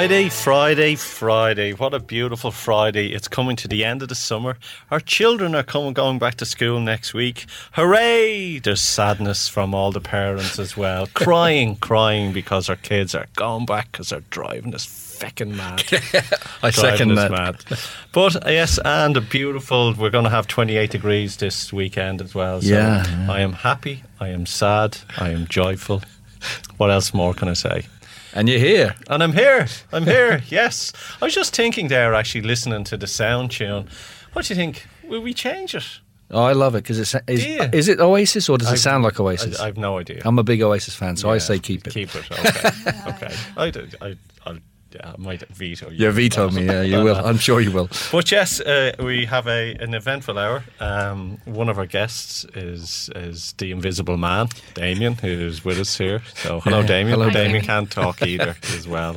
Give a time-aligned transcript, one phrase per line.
[0.00, 1.72] Friday, Friday, Friday.
[1.74, 3.12] What a beautiful Friday.
[3.12, 4.56] It's coming to the end of the summer.
[4.90, 7.44] Our children are coming going back to school next week.
[7.72, 8.60] Hooray!
[8.60, 11.06] There's sadness from all the parents as well.
[11.12, 15.84] crying, crying because our kids are going back because they're driving us feckin' mad.
[16.62, 17.30] I second that.
[17.30, 17.62] mad.
[18.12, 22.62] But yes, and a beautiful, we're going to have 28 degrees this weekend as well.
[22.62, 23.30] So Yeah, yeah.
[23.30, 26.00] I am happy, I am sad, I am joyful.
[26.78, 27.84] What else more can I say?
[28.34, 28.94] And you're here.
[29.08, 29.66] And I'm here.
[29.92, 30.42] I'm here.
[30.48, 30.92] yes.
[31.20, 33.88] I was just thinking there, actually, listening to the sound tune.
[34.32, 34.86] What do you think?
[35.04, 36.00] Will we change it?
[36.32, 39.02] Oh, I love it because it's is, is it Oasis or does it I've- sound
[39.02, 39.58] like Oasis?
[39.58, 40.22] I, I've no idea.
[40.24, 41.92] I'm a big Oasis fan, so I say keep it.
[41.92, 42.24] Keep it.
[42.30, 43.26] Okay.
[43.26, 43.34] okay.
[43.56, 44.14] I, do- I, yeah,
[45.02, 46.06] I might veto you.
[46.06, 47.16] You veto me, yeah, you will.
[47.16, 47.88] I'm sure you will.
[48.12, 50.64] But yes, uh, we have a an eventful hour.
[50.80, 56.22] Um, one of our guests is is the Invisible Man, Damien, who's with us here.
[56.34, 57.18] So hello, Yeah, Damien.
[57.18, 57.64] hello, Damien Damien.
[57.64, 59.16] can't talk either as well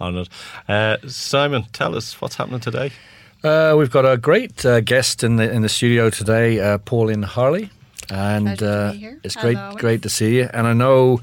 [0.00, 0.28] on it.
[0.68, 2.90] Uh, Simon, tell us what's happening today.
[3.42, 7.22] Uh, we've got a great uh, guest in the in the studio today, uh, Pauline
[7.22, 7.68] Harley,
[8.10, 9.80] and uh, it's great always.
[9.80, 10.48] great to see you.
[10.54, 11.20] And I know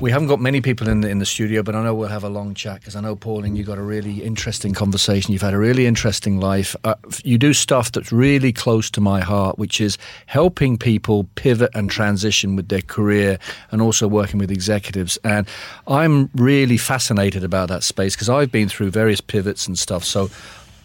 [0.00, 2.24] we haven't got many people in the in the studio, but I know we'll have
[2.24, 5.32] a long chat because I know Pauline, you've got a really interesting conversation.
[5.32, 6.74] You've had a really interesting life.
[6.84, 11.70] Uh, you do stuff that's really close to my heart, which is helping people pivot
[11.74, 13.38] and transition with their career,
[13.70, 15.16] and also working with executives.
[15.22, 15.46] And
[15.86, 20.02] I'm really fascinated about that space because I've been through various pivots and stuff.
[20.04, 20.28] So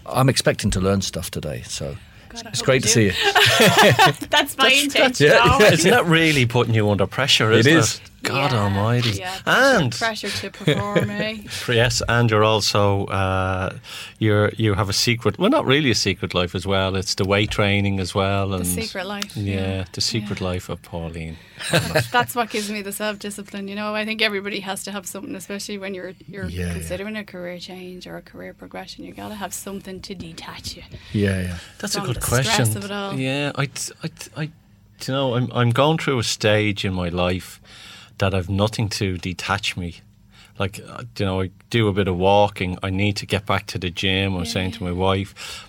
[0.05, 1.63] I'm expecting to learn stuff today.
[1.65, 1.95] So.
[2.29, 2.93] God, It's great to do.
[2.93, 3.11] see you.
[4.29, 5.25] That's my intention.
[5.27, 5.71] yeah, always.
[5.79, 7.51] Isn't that really putting you under pressure?
[7.51, 8.01] It Isn't is.
[8.23, 9.11] God Yeah, Almighty!
[9.19, 11.37] Yeah, pressure, and pressure to perform, eh?
[11.67, 13.77] yes, and you're also uh,
[14.19, 15.37] you're you have a secret.
[15.39, 16.95] Well, not really a secret life as well.
[16.95, 19.35] It's the weight training as well, The and secret life.
[19.37, 21.37] Yeah, the secret life of Pauline.
[22.11, 23.67] That's what gives me the self discipline.
[23.67, 26.73] You know, I think everybody has to have something, especially when you're you're Yeah, yeah.
[26.73, 29.05] considering a career change or a career progression.
[29.05, 30.83] You got to have something to detach you.
[31.13, 31.57] Yeah, yeah.
[31.79, 32.77] That's a good the question.
[32.77, 33.13] of it all.
[33.15, 33.69] Yeah, I,
[34.03, 37.59] I, I, you know, I'm I'm going through a stage in my life
[38.19, 40.01] that I've nothing to detach me.
[40.57, 42.77] Like, uh, you know, I do a bit of walking.
[42.83, 44.35] I need to get back to the gym.
[44.35, 45.67] I was saying to my wife,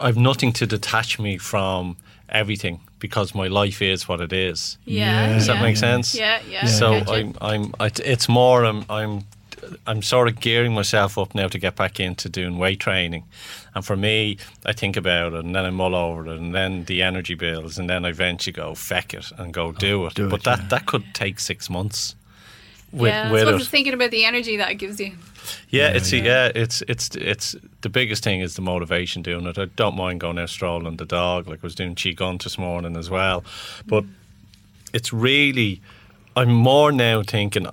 [0.00, 1.96] I've nothing to detach me from
[2.28, 4.78] everything because my life is what it is.
[4.84, 5.34] Yeah.
[5.34, 5.62] Does that yeah.
[5.62, 6.14] make sense?
[6.14, 6.66] Yeah, yeah.
[6.66, 7.34] So I get you.
[7.40, 8.64] I'm, I'm, it's more.
[8.64, 9.24] I'm, I'm,
[9.86, 13.24] I'm sort of gearing myself up now to get back into doing weight training.
[13.74, 16.84] And for me, I think about it, and then I mull over it, and then
[16.84, 20.14] the energy bills, and then I eventually go feck it and go oh, do it.
[20.14, 20.68] do it, but that yeah.
[20.68, 22.14] that could take six months.
[22.92, 23.70] With, yeah, I with suppose it.
[23.70, 25.12] thinking about the energy that it gives you.
[25.68, 26.50] Yeah, it's yeah.
[26.54, 29.58] it's it's it's the biggest thing is the motivation doing it.
[29.58, 32.96] I don't mind going out strolling the dog, like I was doing qigong this morning
[32.96, 33.44] as well.
[33.86, 34.04] But
[34.92, 35.80] it's really,
[36.34, 37.66] I'm more now thinking.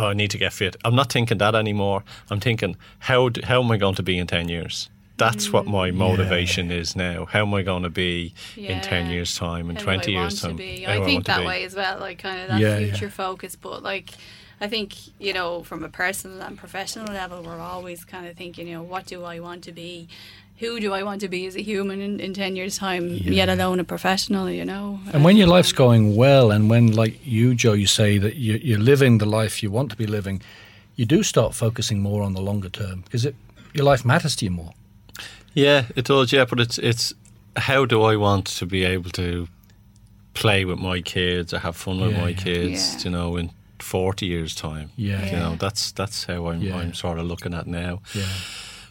[0.00, 0.76] Oh, I need to get fit.
[0.84, 2.04] I'm not thinking that anymore.
[2.30, 4.88] I'm thinking how d- how am I going to be in ten years?
[5.16, 5.96] That's what my mm.
[5.96, 7.24] motivation is now.
[7.24, 10.56] How am I going to be in ten years' time, in How twenty years' want
[10.56, 10.56] time?
[10.56, 10.86] to be?
[10.86, 11.46] I think to that be.
[11.46, 12.86] way as well, like kind of that Yeah, yeah.
[12.90, 13.56] future focus.
[13.56, 14.10] But like,
[14.60, 18.68] I think you know, from a personal and professional level, we're always kind of thinking,
[18.68, 20.08] you know, what do I want to be?
[20.60, 23.08] Who do I want to be as a human in, in ten years' time?
[23.10, 24.98] Yet alone a professional, you know.
[25.12, 28.34] And when your life's um, going well, and when, like you, Joe, you say that
[28.34, 30.42] you, you're living the life you want to be living,
[30.96, 33.36] you do start focusing more on the longer term because it,
[33.72, 34.72] your life matters to you more.
[35.54, 36.32] Yeah, it does.
[36.32, 37.14] Yeah, but it's it's
[37.56, 39.46] how do I want to be able to
[40.34, 42.36] play with my kids or have fun with Yeah, my yeah.
[42.36, 42.94] kids?
[42.94, 43.00] Yeah.
[43.04, 44.90] You know, in forty years' time.
[44.96, 45.24] Yeah.
[45.26, 46.76] you know that's that's how I'm Yeah.
[46.78, 48.00] I'm sort of looking at now.
[48.14, 48.24] Yeah.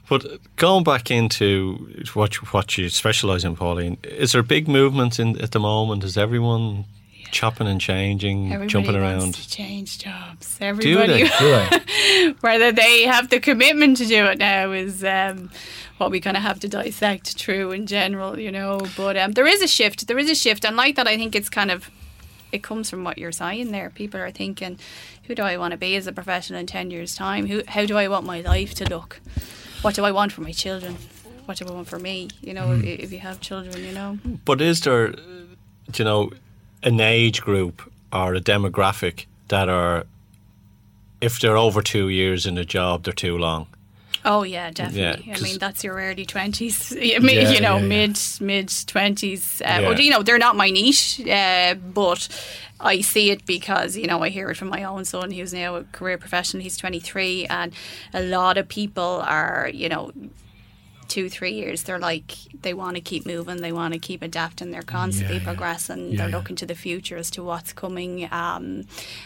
[0.10, 5.20] But going back into what you- what you specialise in, Pauline, is there big movements
[5.20, 6.04] in at the moment?
[6.04, 6.86] Is everyone
[7.32, 9.34] chopping and changing, Everybody jumping wants around?
[9.36, 10.58] to change jobs.
[10.60, 11.30] Do Everybody, they?
[11.40, 12.36] Do they?
[12.40, 15.50] whether they have the commitment to do it now is um,
[15.98, 18.80] what we kind of have to dissect True in general, you know.
[18.96, 20.08] But um, there is a shift.
[20.08, 21.90] There is a shift, and like that, I think it's kind of
[22.54, 23.90] it comes from what you're saying there.
[23.90, 24.80] People are thinking,
[25.24, 27.48] who do I want to be as a professional in ten years' time?
[27.48, 29.20] Who, how do I want my life to look?
[29.82, 30.98] What do I want for my children?
[31.46, 32.28] What do I want for me?
[32.42, 32.84] You know, Hmm.
[32.84, 34.18] if you have children, you know.
[34.46, 35.14] But is there,
[35.96, 36.32] you know,
[36.84, 37.82] an age group
[38.12, 40.06] or a demographic that are,
[41.22, 43.68] if they're over two years in a job, they're too long?
[44.26, 45.32] Oh yeah, definitely.
[45.34, 46.92] I mean, that's your early twenties.
[46.96, 47.88] I mean, Yeah, you know, yeah, yeah.
[47.88, 49.62] mid mid twenties.
[49.62, 49.80] Uh, Yeah.
[49.90, 52.28] well, you know, they're not my niche, uh, but
[52.80, 55.76] I see it because you know I hear it from my own son, who's now
[55.76, 56.64] a career professional.
[56.64, 57.74] He's twenty three, and
[58.14, 60.12] a lot of people are, you know.
[61.08, 64.72] Two, three years, they're like they want to keep moving, they want to keep adapting,
[64.72, 66.36] they're constantly Yeah, progressing, Yeah, they're yeah.
[66.38, 68.86] looking to the future as to what's coming, um,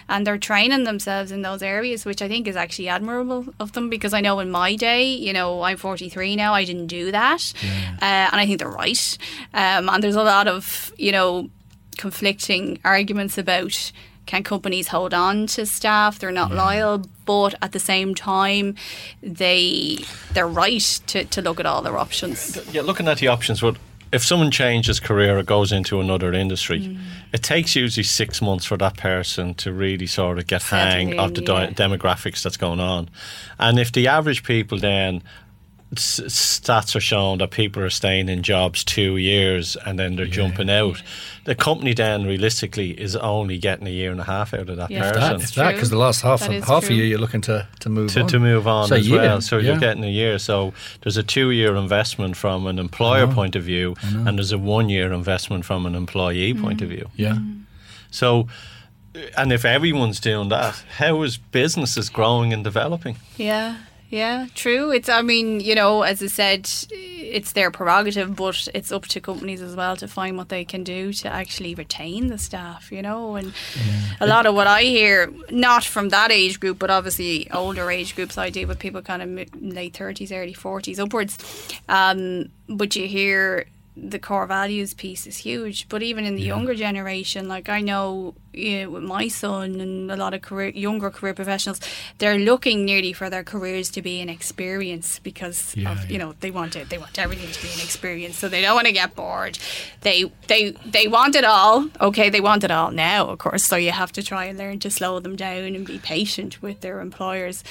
[0.10, 3.89] and they're training themselves in those areas, which I think is actually admirable of them
[3.89, 7.54] because I know in my day, you know, I'm 43 now, I didn't do that,
[8.01, 9.18] uh, and I think they're right,
[9.54, 11.50] um, and there's a lot of you know
[11.98, 13.92] conflicting arguments about
[14.25, 18.75] can companies hold on to staff they're not loyal but at the same time
[19.21, 19.97] they
[20.33, 23.75] they're right to, to look at all their options Yeah, looking at the options, but
[24.12, 26.97] if someone changes career or goes into another industry, Mm.
[27.31, 31.33] it takes usually six months for that person to really sort of get hang of
[31.33, 31.68] the yeah.
[31.71, 33.09] demographics that's going on.
[33.57, 35.23] And if the average people then
[35.96, 40.70] stats are showing that people are staying in jobs two years and then they're jumping
[40.70, 41.04] out.
[41.44, 44.90] The company then realistically is only getting a year and a half out of that
[44.90, 45.12] Yeah.
[45.12, 45.20] person.
[45.20, 46.96] That, it's that because the last half That of, half true.
[46.96, 48.28] a year you're looking to, to move to, on.
[48.28, 49.42] to move on So as yeah, well.
[49.42, 49.72] So yeah.
[49.72, 50.40] you're getting a year.
[50.40, 54.58] So there's a two year investment from an employer point of view, and there's a
[54.58, 56.62] one year investment from an employee mm.
[56.62, 57.10] point of view.
[57.16, 57.34] Yeah.
[57.34, 57.64] Mm.
[58.12, 58.48] So,
[59.38, 63.18] and if everyone's doing that, how is businesses growing and developing?
[63.36, 63.76] yeah
[64.12, 64.92] yeah true.
[64.92, 69.22] It's i mean you know as i said it's their prerogative but it's up to
[69.22, 73.02] companies as well to find what they can do to actually retain the staff you
[73.02, 73.38] know?
[73.38, 73.54] And
[74.19, 78.16] a lot of what i hear not from that age group but obviously older age
[78.16, 79.30] groups i deal with people kind of
[79.62, 81.38] late 30s early 40s upwards
[81.88, 83.66] um, but you hear
[83.96, 85.90] the core values piece is huge.
[85.90, 90.12] But even in the younger generation like i know you know, with my son and
[90.12, 91.80] a lot of career younger career professionals
[92.18, 96.34] they're looking nearly for their careers to be an experience because Yeah, of you know
[96.40, 98.38] they want it they want everything to be an experience.
[98.38, 99.58] So they don't want to get bored.
[100.02, 101.90] They they they want it all.
[102.00, 103.64] Okay they want it all now of course.
[103.64, 106.82] So you have to try and learn to slow them down and be patient with
[106.82, 107.64] their employers.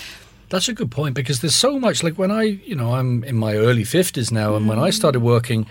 [0.51, 2.03] That's a good point because there's so much.
[2.03, 5.01] Like when I, you know, I'm in my early fifties now, and when I mm-hmm.
[5.01, 5.67] started working,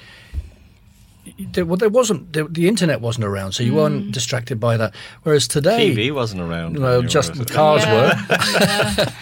[1.53, 4.93] there, well, there wasn't the, the internet wasn't around, so you weren't distracted by that.
[5.23, 6.73] Whereas today, TV wasn't around.
[6.73, 8.95] when well, you just were- cars Yeah.
[8.97, 9.05] were.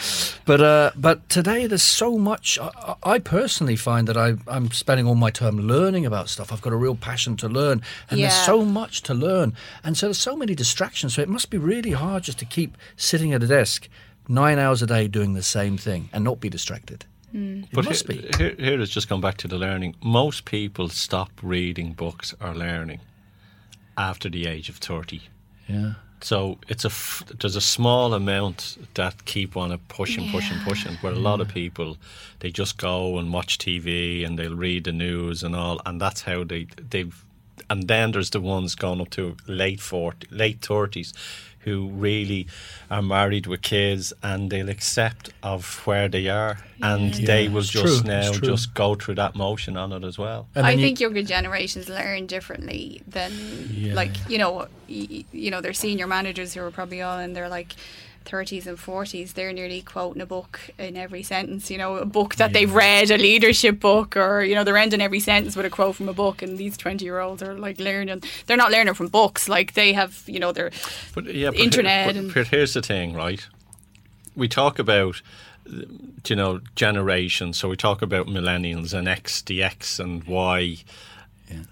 [0.45, 2.57] But uh, but today there's so much.
[2.57, 2.69] I,
[3.03, 6.53] I I personally find that I, I'm spending all my time learning about stuff.
[6.53, 10.05] I've got a real passion to learn, and there's so much to learn, and so
[10.07, 11.15] there's so many distractions.
[11.15, 13.89] So it must be really hard just to keep sitting at a desk
[14.29, 17.05] nine hours a day doing the same thing and not be distracted.
[17.33, 17.63] Mm.
[17.63, 18.29] It But must he- be.
[18.37, 19.95] Here, here is just going back to the learning.
[20.03, 22.99] Most people stop reading books or learning
[23.97, 25.21] after the age of 30.
[25.67, 25.93] Yeah.
[26.21, 30.95] So it's a f- there's a small amount that keep on a pushing, pushing, pushing.
[31.01, 31.97] Where a lot of people
[32.39, 36.21] they just go and watch TV and they'll read the news and all, and that's
[36.23, 37.23] how they they've.
[37.69, 41.13] And then there's the ones going up to late 40, late thirties,
[41.67, 42.47] who really
[42.89, 47.69] are married with kids and they'll accept of where they are, and they will it's
[47.69, 50.47] just true, now just go through that motion on it as well.
[50.55, 53.31] And I you- think younger generations learn differently than
[53.69, 53.93] Yeah.
[53.93, 57.49] like you know y- you know their senior managers who are probably all in their
[57.49, 57.73] like
[58.27, 62.35] 30s and 40s they're nearly quoting a book in every sentence you know a book
[62.35, 65.69] that they've read a leadership book or you know they're ending every sentence with a
[65.69, 68.93] quote from a book and these 20 year olds are like learning they're not learning
[68.93, 70.71] from books like they have you know they're
[71.13, 73.47] But yeah, but Internet Here, but, but here's the thing, right?
[74.35, 75.21] We talk about,
[76.27, 77.57] you know, generations.
[77.57, 80.77] So we talk about millennials and X, the X and Y,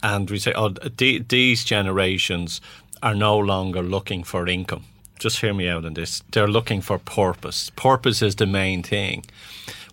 [0.02, 2.62] and we say, oh, the, these generations
[3.04, 4.86] are no longer looking for income.
[5.20, 6.24] Just hear me out on this.
[6.32, 7.72] They're looking for purpose.
[7.76, 9.26] Purpose is the main thing.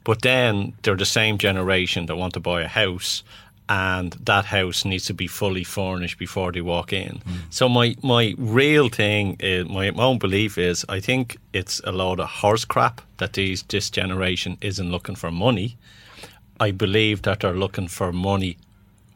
[0.05, 3.23] But then they're the same generation that want to buy a house
[3.69, 7.23] and that house needs to be fully furnished before they walk in.
[7.27, 7.37] Mm.
[7.51, 11.93] So my, my real thing, uh, is, my own belief is, I think it's a
[11.93, 15.77] load of horse crap that these this generation isn't looking for money.
[16.59, 18.57] I believe that they're looking for money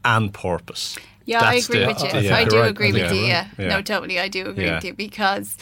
[0.05, 0.97] and purpose.
[1.25, 2.07] Yeah, I agree the- with you.
[2.07, 3.19] I think I do agree I with you.
[3.19, 3.47] you're Yeah.
[3.57, 4.75] no, totally, I do agree Yeah.
[4.75, 5.57] with you because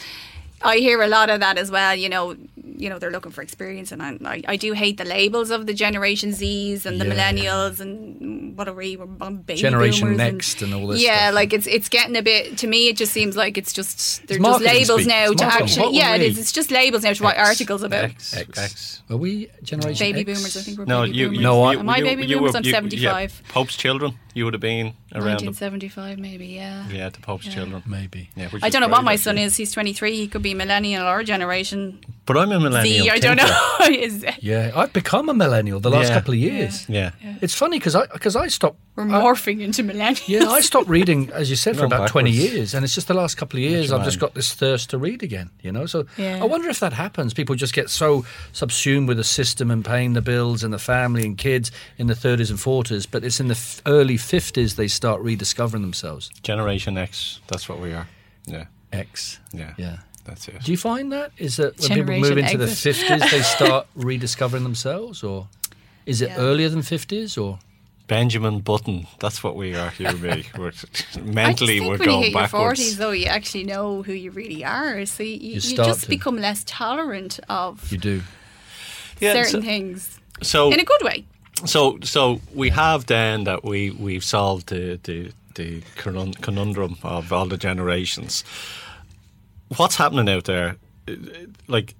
[0.65, 1.95] I hear a lot of that as well.
[1.95, 2.35] You know,
[2.77, 5.65] you know, they're looking for experience, and I, I, I do hate the labels of
[5.65, 7.13] the Generation Zs and the Yeah.
[7.13, 8.97] millennials and what are we?
[8.97, 11.35] We're baby Generation boomers Next and all this Yeah, stuff.
[11.35, 12.57] like it's it's getting a bit.
[12.59, 15.07] To me, it just seems like it's just they're just labels speak.
[15.07, 15.63] now It's to marketing.
[15.67, 15.83] actually.
[15.85, 16.25] What Yeah, it we?
[16.27, 16.37] is.
[16.39, 17.49] It's just labels now to write X.
[17.49, 18.05] articles about.
[18.05, 18.57] X, X.
[18.59, 19.01] X.
[19.09, 20.39] Are we generation Baby X?
[20.39, 21.43] boomers, I think we're No, baby you, boomers.
[21.43, 22.53] No, I- you, Am I you, baby you boomers?
[22.53, 23.41] were, I'm you- yeah, 75.
[23.49, 24.13] Pope's children.
[24.35, 26.45] You would have been around the 1975, maybe.
[26.47, 26.87] Yeah.
[26.89, 27.81] yeah, the Pope's children.
[27.87, 28.29] Maybe.
[28.35, 29.55] Yeah, I don't know what my son is.
[29.55, 30.15] He's 23.
[30.15, 33.05] He could be millennial or generation But I'm a millennial.
[33.05, 33.59] See, I don't know.
[33.89, 34.35] Is it?
[34.41, 36.15] Yeah, I've become a millennial the last Yeah.
[36.15, 36.85] couple of years.
[36.89, 37.11] Yeah.
[37.41, 38.79] It's funny because I because I stopped.
[38.97, 40.27] We're I- morphing into millennials.
[40.27, 43.07] yeah, I stopped reading, as you said, for Going about twenty years, and it's just
[43.09, 45.49] the last couple of years I've just got this thirst to read again.
[45.61, 46.41] You know, so Yeah.
[46.41, 47.33] I wonder if that happens.
[47.33, 51.25] People just get so subsumed with the system and paying the bills and the family
[51.25, 54.87] and kids in the thirties and forties, but it's in the f- early fifties they
[54.87, 56.29] start rediscovering themselves.
[56.43, 57.39] Generation X.
[57.47, 58.07] That's what we are.
[58.45, 58.65] Yeah.
[58.91, 59.39] X.
[59.53, 59.73] Yeah.
[59.77, 59.97] Yeah.
[60.25, 60.63] That's it.
[60.63, 64.63] Do you find that is that when people move into the fifties they start rediscovering
[64.63, 65.47] themselves, or
[66.05, 66.37] is it Yeah.
[66.37, 67.59] earlier than fifties, or
[68.07, 69.07] Benjamin Button.
[69.19, 69.91] That's what we are.
[69.97, 70.45] You and me.
[70.57, 73.63] We're, I just mentally, think we're when you going hit your forties, though, you actually
[73.63, 75.05] know who you really are.
[75.07, 76.09] So you, you, start just to.
[76.09, 78.21] become less tolerant of you do?
[79.19, 81.25] Yeah, certain so- things So in a good way.
[81.63, 87.45] So, so we have then that we we've solved the the, the conundrum of all
[87.45, 88.43] the generations.
[89.77, 90.75] What's happening out there?
[91.67, 91.95] Like,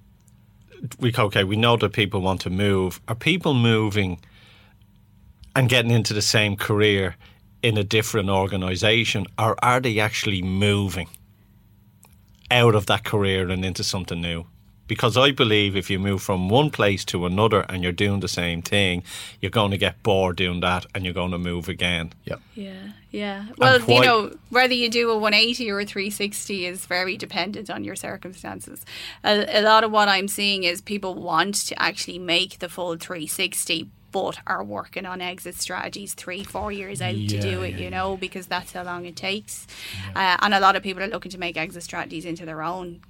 [1.00, 3.00] we okay, we know that people want to move.
[3.08, 4.20] Are people moving
[5.54, 7.16] and getting into the same career
[7.62, 11.08] in a different organisation, or are they actually moving
[12.50, 14.46] out of that career and into something new?
[14.88, 18.28] Because I believe if you move from one place to another and you're doing the
[18.28, 19.02] same thing,
[19.40, 22.12] you're going to get bored doing that and you're going to move again.
[22.24, 22.36] Yeah.
[22.54, 22.74] Yeah,
[23.10, 23.46] yeah.
[23.58, 27.68] Well, why- you know, whether you do a 180 or a 360 is very dependent
[27.68, 28.84] on your circumstances.
[29.24, 32.96] A, a lot of what I'm seeing is people want to actually make the full
[32.96, 37.78] 360, but are working on exit strategies three, four years out to do it, yeah,
[37.84, 39.66] you know, because that's how long it takes.
[40.14, 43.00] Uh, and a lot of people are looking to make exit strategies into their own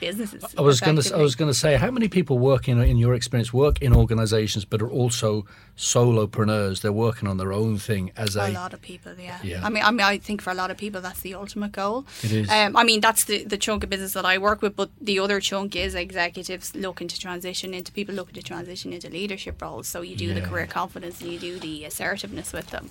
[0.00, 0.44] businesses.
[0.56, 1.14] I was going to.
[1.14, 3.94] I was going to say, how many people work in, in your experience, work in
[3.94, 5.44] organisations, but are also
[5.76, 6.80] solopreneurs?
[6.82, 8.46] They're working on their own thing as a.
[8.46, 9.38] a lot of people, yeah.
[9.42, 9.64] Yeah.
[9.64, 12.06] I mean, I mean, I think for a lot of people, that's the ultimate goal.
[12.22, 12.50] It is.
[12.50, 15.18] Um, I mean, that's the, the chunk of business that I work with, but the
[15.18, 19.88] other chunk is executives looking to transition into people looking to transition into leadership roles.
[19.88, 22.90] So you do the career confidence and you do the assertiveness with them.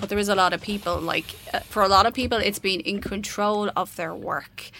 [0.00, 2.58] But there is a lot of people, like, uh, for a lot of people, it's
[2.58, 4.70] being in control of their work.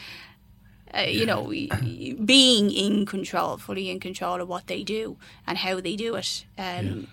[0.94, 5.16] Uh, you know, y- y- being in control, fully in control of what they do
[5.46, 6.44] and how they do it.
[6.58, 7.08] Um,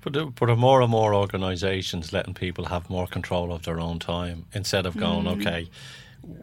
[0.00, 3.80] But there, but are more and more organisations letting people have more control of their
[3.80, 5.40] own time instead of going, Mm.
[5.40, 5.68] okay,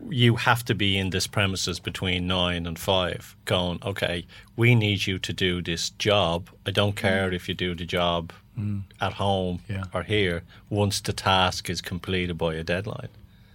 [0.10, 3.36] you have to be in this premises between nine and five.
[3.46, 4.26] Going, okay,
[4.56, 6.50] we need you to do this job.
[6.68, 8.32] I don't care if you do the job
[9.00, 9.84] at home Yeah.
[9.94, 10.44] or here.
[10.70, 13.10] Once the task is completed by a deadline,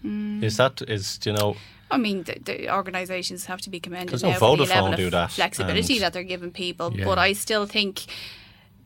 [0.04, 0.42] Mm.
[0.42, 1.56] is that is you know
[1.90, 5.06] I mean, the, the organisations have to be commended 'Cause no for the level do
[5.06, 6.92] of that, flexibility that they're giving people.
[6.96, 7.04] Yeah.
[7.04, 8.04] But I still think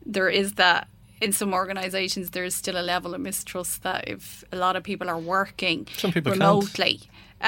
[0.05, 0.87] there is that
[1.21, 4.83] in some organisations there is still a level of mistrust that if a lot of
[4.83, 6.99] people are working Some people remotely,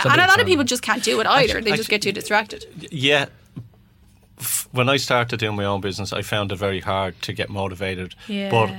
[0.02, 0.48] Some and a lot of can't.
[0.48, 1.58] people just can't do it either.
[1.58, 2.66] Actu- they just actu- get too distracted.
[2.92, 3.26] yeah.
[4.72, 8.14] When I started doing my own business, I found it very hard to get motivated.
[8.28, 8.70] But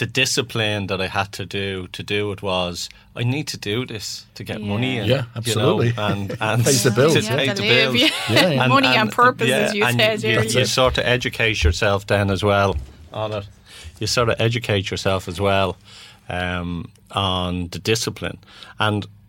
[0.00, 3.86] the discipline that I had to do to do it was I need to do
[3.86, 5.02] this to get money Yeah.
[5.02, 5.08] in.
[5.08, 5.92] Yeah, you know, absolutely.
[5.96, 7.36] and and Pays the bills, to yeah.
[7.36, 8.00] pay You the to live, bills.
[8.02, 8.10] yeah.
[8.34, 8.66] Yeah, yeah.
[8.68, 10.58] Money and purpose, as you and said you, earlier.
[10.60, 12.76] you sort of educate yourself then as well
[13.12, 13.48] on it.
[14.00, 15.76] You sort of educate yourself as well
[16.28, 18.38] um, on the discipline.
[18.78, 19.19] And w-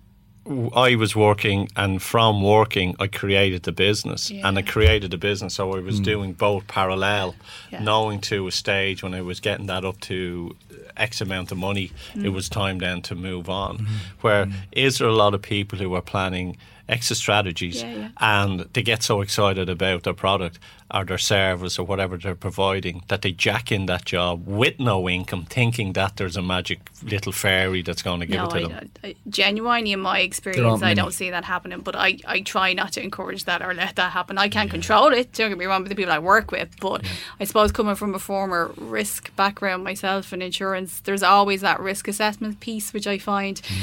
[0.48, 5.54] I was working, and from working, I created the business, and I created the business.
[5.54, 6.04] So I was mm.
[6.04, 7.36] doing both parallel,
[7.72, 7.84] Yeah.
[7.84, 10.56] knowing to a stage when I was getting that up to
[10.98, 12.26] X amount of money, Mm.
[12.26, 13.78] it was time then to move on.
[13.78, 13.94] Mm-hmm.
[14.22, 14.58] Where mm-hmm.
[14.72, 16.58] is there a lot of people who are planning
[16.90, 18.10] exit strategies Yeah, yeah.
[18.20, 20.60] and they get so excited about their product
[20.94, 25.08] or their service or whatever they're providing that they jack in that job with no
[25.10, 28.58] income, thinking that there's a magic little fairy that's going to give No, it to
[28.58, 28.92] I, them.
[29.04, 31.80] I, genuinely, in my experience, I don't see that happening.
[31.80, 34.38] But I, I try not to encourage that or let that happen.
[34.38, 35.32] I can't control it.
[35.32, 36.70] Don't get me wrong with the people I work with.
[36.82, 37.06] But
[37.40, 42.10] I suppose coming from a former risk background myself in insurance, there's always that risk
[42.10, 43.62] assessment piece, which I find.
[43.62, 43.78] Mm.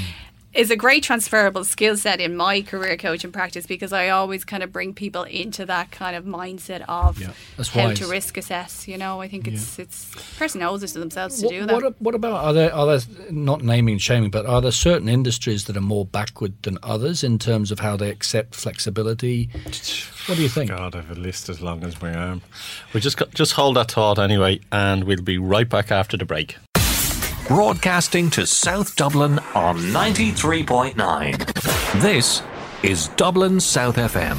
[0.59, 4.65] Is a great transferable skill set in my career coaching practice because I always kind
[4.65, 7.31] of bring people into that kind of mindset of Yeah,
[7.73, 7.99] how wise.
[8.01, 8.89] to risk assess.
[8.89, 11.75] You know, I think it's it's person owes it to themselves to What, do that.
[11.83, 13.01] what, what about are there are there
[13.31, 17.23] not naming and shaming, but are there certain industries that are more backward than others
[17.23, 19.51] in terms of how they accept flexibility?
[20.27, 20.71] What do you think?
[20.71, 22.43] God, I have a list as long as my arm.
[22.93, 26.25] We just got, just hold that thought anyway, and we'll be right back after the
[26.25, 26.57] break.
[27.49, 32.03] Broadcasting to South Dublin on 93.9.
[32.03, 32.43] This
[32.83, 34.37] is Dublin South FM.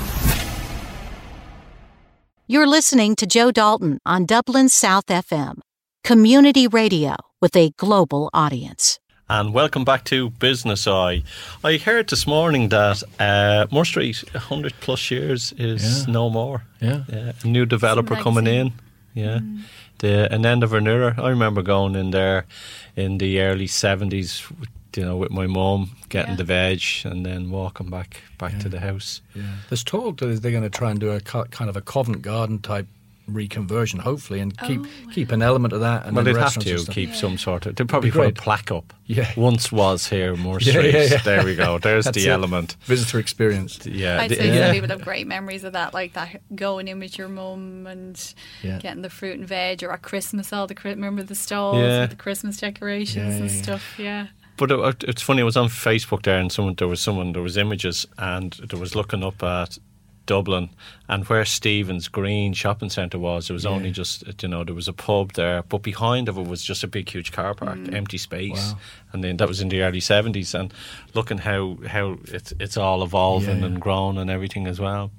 [2.48, 5.60] You're listening to Joe Dalton on Dublin South FM,
[6.04, 9.00] community radio with a global audience.
[9.32, 11.24] and welcome back to Business Eye.
[11.64, 16.14] I heard this morning that uh, Moore Street, 100 plus years, is Yeah.
[16.14, 16.64] no more.
[16.80, 17.04] Yeah.
[17.44, 18.72] a new developer coming in.
[19.16, 19.40] Yeah.
[20.00, 21.14] The, an end of an era.
[21.18, 22.46] I remember going in there
[22.96, 24.50] in the early 70s,
[24.96, 26.38] you know, with my mum, getting Yeah.
[26.38, 29.22] the veg and then walking back back to the house.
[29.36, 29.44] Yeah.
[29.70, 32.22] There's talk that they're going to try and do a co- kind of a Covent
[32.22, 32.88] Garden type
[33.34, 35.12] reconversion, hopefully, and keep Oh.
[35.14, 36.06] keep an element of that.
[36.06, 37.16] And well, then they'd have to keep Yeah.
[37.16, 37.76] some sort of.
[37.76, 38.36] They'd probably Be put a great.
[38.36, 38.94] plaque up.
[39.10, 39.32] Yeah.
[39.36, 40.94] Once was here, Moore Yeah, Street.
[40.94, 41.18] yeah, yeah.
[41.24, 41.80] There we go.
[41.82, 42.28] There's the it.
[42.28, 42.76] element.
[42.84, 43.80] visitor experience.
[43.86, 44.22] Yeah.
[44.22, 44.66] I'd say Yeah.
[44.68, 48.34] some people have great memories of that, like that going in with your mum and
[48.62, 48.78] Yeah.
[48.78, 52.02] getting the fruit and veg, or at Christmas, all the remember the stalls Yeah.
[52.02, 53.62] with the Christmas decorations Yeah, and yeah.
[53.64, 53.96] stuff.
[53.98, 55.42] Yeah, But it, it's funny.
[55.42, 58.80] I was on Facebook there, and someone there was someone there was images, and there
[58.80, 59.80] was looking up at
[60.30, 60.70] Dublin
[61.08, 63.48] and where Stephen's Green shopping centre was.
[63.48, 63.72] There was Yeah.
[63.72, 66.84] only just you know there was a pub there, but behind of it was just
[66.84, 67.94] a big huge car park, mm.
[67.96, 68.78] empty space, Wow.
[69.14, 70.54] And then that was in the early seventies.
[70.54, 70.74] And
[71.14, 73.66] looking how how it's it's all evolving Yeah.
[73.66, 75.12] and grown and everything as well.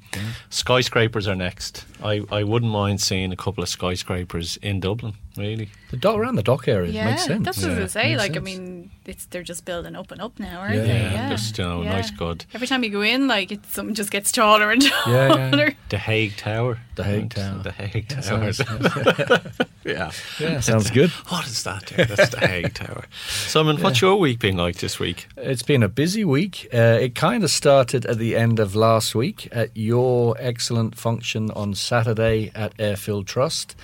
[0.51, 1.85] Skyscrapers are next.
[2.03, 5.15] I, I wouldn't mind seeing a couple of skyscrapers in Dublin.
[5.37, 7.45] Really, The dock around the dock area yeah, makes sense.
[7.45, 7.79] that's what I was Yeah.
[7.79, 8.17] gonna say.
[8.17, 10.83] Makes Like, I mean, it's they're just building up and up now, aren't Yeah.
[10.83, 10.89] they?
[10.89, 12.45] Yeah, Yeah, just, you know, nice, good.
[12.53, 15.51] Every time you go in, like, it, something just gets taller and Yeah, yeah.
[15.51, 15.75] taller.
[15.89, 16.81] the Hague Tower.
[16.97, 17.59] The Hague Tower.
[17.63, 18.53] The Hague Yeah, Tower.
[18.53, 18.91] sounds-
[19.85, 20.11] yeah.
[20.41, 21.11] yeah, sounds good.
[21.29, 21.87] What is that?
[21.87, 22.07] There?
[22.07, 23.05] That's the Hague Tower.
[23.81, 25.27] Simon, what's your week been like this week?
[25.39, 26.69] It's been a busy week.
[26.73, 31.51] Uh, it kind of started at the end of last week at your excellent function
[31.53, 33.75] on Saturday at Airfield Trust.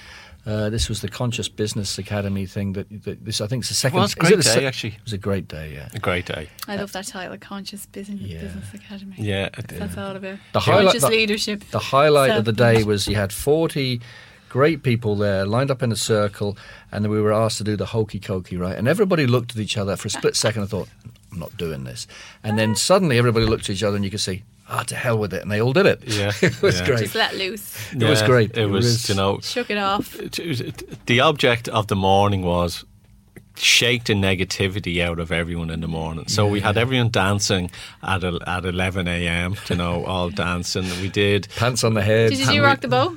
[0.45, 2.75] Uh, this was the Conscious Business Academy thing.
[2.75, 3.97] That, that this I think is the second.
[3.97, 4.91] Well, it's a great the day, se- actually.
[4.93, 5.73] It was a great day.
[5.75, 5.88] Yeah.
[5.95, 6.49] A great day.
[6.69, 8.43] I love that title, Conscious Business Yeah.
[8.43, 9.15] Business Academy.
[9.19, 9.49] Yeah.
[9.67, 11.65] That's all about The highlight- conscious the- leadership.
[11.71, 14.00] The highlight of the day was you had 40
[14.49, 16.57] great people there lined up in a circle,
[16.93, 18.76] and then we were asked to do the hokey cokey, right?
[18.76, 20.88] And everybody looked at each other for a split second and thought,
[21.33, 22.07] I'm not doing this.
[22.43, 25.19] And then suddenly everybody looked at each other, and you could see, ah, to hell
[25.19, 25.43] with it.
[25.43, 26.03] And they all did it.
[26.07, 26.87] Yeah, it was yeah.
[26.87, 26.99] great.
[27.00, 27.93] Just let loose.
[27.93, 28.50] It was great.
[28.53, 30.15] It It was, was- you know, Shook it off.
[30.19, 32.85] it- it- the object of the morning was
[33.59, 36.29] shake the negativity out of everyone in the morning.
[36.29, 37.71] So we had everyone dancing
[38.03, 39.57] at el- at 11 a.m.
[39.71, 40.85] You know, all dancing.
[41.00, 41.49] We did.
[41.57, 42.31] Pants on the head.
[42.31, 43.17] Did you and we- rock the boat?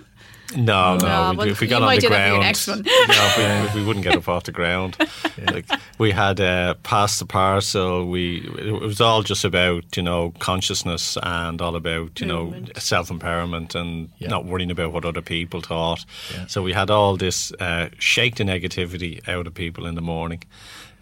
[0.56, 0.98] No, no.
[0.98, 2.86] No, we, well, if we got on the do that for your ground,
[3.70, 4.98] no, we, we wouldn't get up off the ground.
[5.40, 5.66] Like,
[5.98, 8.06] we had uh, pass the parcel.
[8.10, 12.68] We it was all just about you know consciousness and all about you Movement.
[12.68, 14.28] know self empowerment and Yeah.
[14.28, 16.04] not worrying about what other people thought.
[16.34, 16.48] Yeah.
[16.48, 20.44] So we had all this uh, shake the negativity out of people in the morning.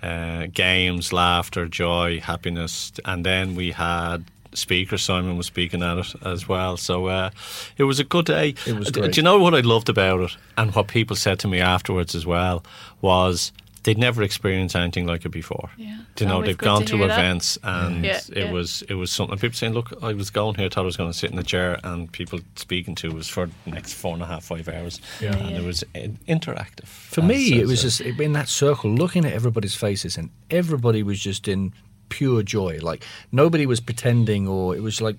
[0.03, 6.15] Uh, games, laughter, joy, happiness, and then we had speaker Simon was speaking at it
[6.25, 6.77] as well.
[6.77, 7.29] So uh,
[7.77, 8.55] it was a good day.
[8.65, 9.17] It was Uh, Do great.
[9.17, 12.25] you know what I loved about it, and what people said to me afterwards as
[12.25, 12.63] well
[13.01, 13.51] was
[13.83, 15.69] they'd never experienced anything like it before.
[15.77, 17.19] Yeah, Do you know they've gone to to, hear that.
[17.19, 18.51] events and Yeah, it yeah.
[18.51, 19.37] was it was something.
[19.37, 21.43] People saying, "Look, I was going here, thought I was going to sit in a
[21.43, 24.99] chair," and people speaking to was for the next four and a half, five hours,
[25.21, 25.37] Yeah.
[25.37, 25.57] and Yeah.
[25.59, 26.87] it was uh, interactive.
[26.87, 31.01] For me, it was a- just in that circle, looking at everybody's faces, and everybody
[31.01, 31.71] was just in
[32.09, 32.79] pure joy.
[32.81, 35.17] Like nobody was pretending, or it was like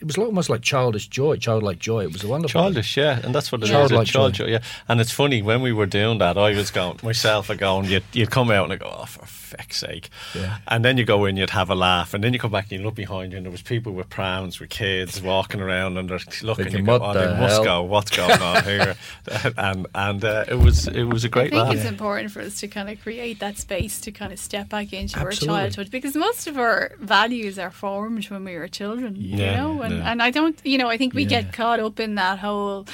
[0.00, 2.04] it was almost like childish joy, childlike joy.
[2.04, 2.60] It was a wonderful.
[2.60, 3.70] Childish, yeah, and that's what it is.
[3.70, 4.46] Childlike a child joy.
[4.46, 4.62] joy, yeah.
[4.88, 7.50] And it's funny when we were doing that, I was going myself.
[7.50, 10.58] I going, you'd, you'd come out and I go, oh, for feck's sake, Yeah.
[10.66, 12.80] And then you go in, you'd have a laugh, and then you come back and
[12.80, 16.08] you look behind you, and there was people with prams with kids walking around, and
[16.08, 16.64] they're looking.
[16.64, 17.82] Thinking, you go, "What oh, the they must go.
[17.82, 18.96] What's going on here?
[19.56, 21.74] and and uh, it was it was a I great I think laugh.
[21.76, 24.92] it's important for us to kind of create that space to kind of step back
[24.92, 25.48] into Absolutely.
[25.48, 29.82] our childhood because most of our values are formed when we were children, you know.
[29.86, 30.10] And, yeah.
[30.12, 31.42] and I don't, you know, I think we Yeah.
[31.42, 32.86] get caught up in that whole,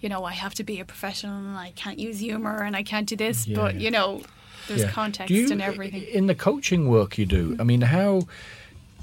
[0.00, 2.82] you know, I have to be a professional and I can't use humor and I
[2.82, 4.22] can't do this, but you know,
[4.68, 4.90] there's Yeah.
[4.90, 6.02] context you- and everything.
[6.12, 8.22] In the coaching work you do, I mean, how,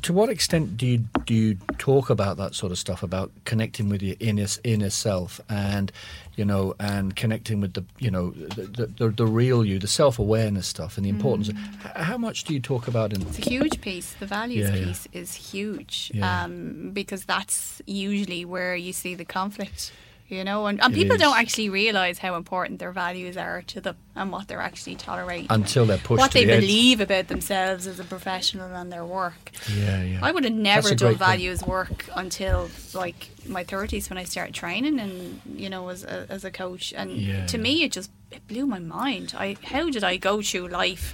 [0.05, 3.89] to what extent do you do you talk about that sort of stuff about connecting
[3.89, 5.91] with your inner inner self and,
[6.35, 10.19] you know, and connecting with the you know the the, the real you, the self
[10.19, 11.49] awareness stuff, and the importance.
[11.49, 11.85] of Mm.
[11.85, 13.21] H- How much do you talk about in?
[13.23, 14.13] It's a huge piece.
[14.19, 14.85] The values Yeah, yeah.
[14.85, 16.43] piece is huge Yeah.
[16.43, 19.91] um, because that's usually where you see the conflict.
[20.27, 21.21] You know, and, and It people is.
[21.21, 25.45] don't actually realize how important their values are to them and what they're actually tolerating.
[25.51, 26.61] Until they're pushed what to they the edge.
[26.61, 29.51] believe about themselves as a professional and their work.
[29.71, 30.19] Yeah, yeah.
[30.23, 34.99] I would have never done values work until like my thirties when I started training
[34.99, 36.91] and you know as a, as a coach.
[36.97, 37.63] And Yeah, to yeah.
[37.63, 39.35] me, it just it blew my mind.
[39.37, 41.13] I how did I go through life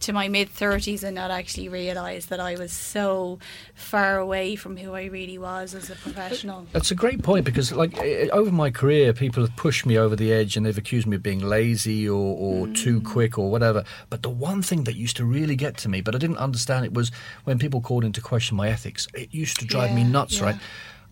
[0.00, 3.38] to my mid 30s and not actually realize that I was so
[3.74, 6.66] far away from who I really was as a professional.
[6.72, 10.16] That's a great point because, like, eh, over my career, people have pushed me over
[10.16, 12.74] the edge and they've accused me of being lazy or, or Mm.
[12.76, 13.84] too quick or whatever.
[14.10, 16.84] But the one thing that used to really get to me, but I didn't understand
[16.84, 17.10] it, was
[17.44, 19.06] when people called into question my ethics.
[19.14, 20.44] It used to drive me nuts, yeah.
[20.44, 20.56] right?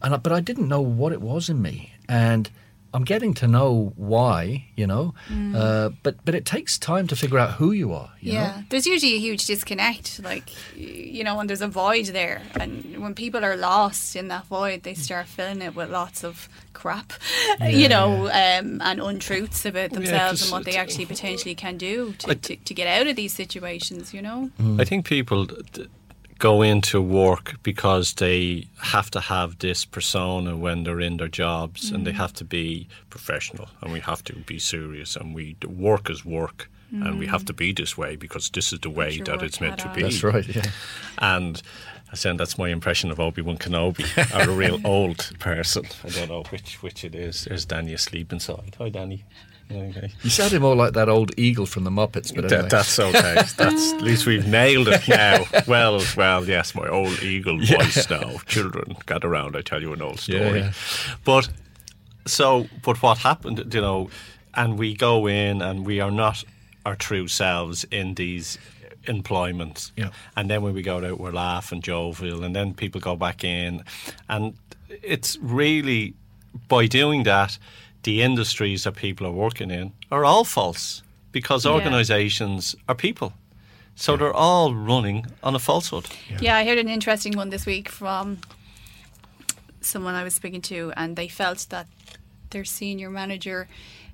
[0.03, 2.51] And I, but I didn't know what it was in me, and
[2.95, 5.15] I'm getting to know why, you know.
[5.55, 8.11] Uh, but but it takes time to figure out who you are.
[8.21, 8.35] You Mm.
[8.35, 8.65] yeah, know?
[8.71, 13.15] there's usually a huge disconnect, like you know, when there's a void there, and when
[13.15, 17.13] people are lost in that void, they start filling it with lots of crap,
[17.61, 22.15] you know, um, and untruths about themselves 'cause and what they actually potentially can do
[22.19, 24.51] to, Like- to, to get out of these situations, you know.
[24.79, 25.89] I think people d-
[26.39, 31.91] go into work because they have to have this persona when they're in their jobs,
[31.91, 36.09] and they have to be professional, and we have to be serious, and we work
[36.11, 39.43] is work, and we have to be this way because this is the way that
[39.43, 39.95] it's meant to on.
[39.95, 40.03] be.
[40.03, 40.47] That's right.
[40.49, 40.63] Yeah.
[41.19, 41.61] And
[42.11, 45.85] I said that's my impression of Obi Wan Kenobi, or a real old person.
[46.05, 47.45] I don't know which which it is.
[47.45, 48.77] There's Danny asleep inside.
[48.79, 49.25] Hi, Danny.
[49.71, 50.11] Okay.
[50.23, 52.63] You sounded more like that old eagle from the Muppets, but anyway.
[52.63, 53.35] That, that's okay.
[53.57, 55.45] That's at least we've nailed it now.
[55.67, 58.39] Well, well, yes, my old eagle voice now.
[58.47, 59.57] Children, get around.
[59.57, 60.41] I tell you an old story.
[60.41, 60.73] Yeah, yeah.
[61.25, 61.51] But
[62.27, 63.73] so, but what happened?
[63.75, 64.11] You know,
[64.55, 66.45] and we go in and we are not
[66.87, 68.59] our true selves in these
[69.05, 69.93] employments.
[69.97, 70.11] Yeah.
[70.37, 73.85] And then when we go out, we're laughing, jovial, and then people go back in,
[74.29, 74.55] and
[75.03, 76.15] it's really
[76.69, 77.59] by doing that,
[78.03, 81.73] the industries that people are working in are all false because Yeah.
[81.73, 83.33] organisations are people.
[83.95, 86.07] So they're all running on a falsehood.
[86.41, 88.39] Yeah, I heard an interesting one this week from
[89.81, 91.87] someone I was speaking to, and they felt that
[92.51, 93.69] their senior manager,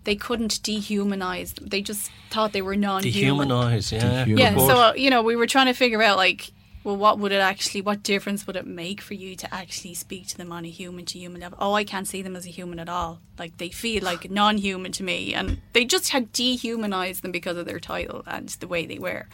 [0.04, 1.54] they couldn't dehumanize.
[1.60, 3.48] They just thought they were non-human.
[3.48, 4.24] Dehumanise, yeah.
[4.24, 4.38] Dehumanize.
[4.38, 6.52] Yeah, so uh, you know, we were trying to figure out like,
[6.84, 10.28] well, what would it actually, what difference would it make for you to actually speak
[10.28, 11.56] to them on a human to human level?
[11.60, 13.20] Oh, I can't see them as a human at all.
[13.38, 17.64] Like they feel like non-human to me, and they just had dehumanized them because of
[17.64, 19.26] their title and the way they were.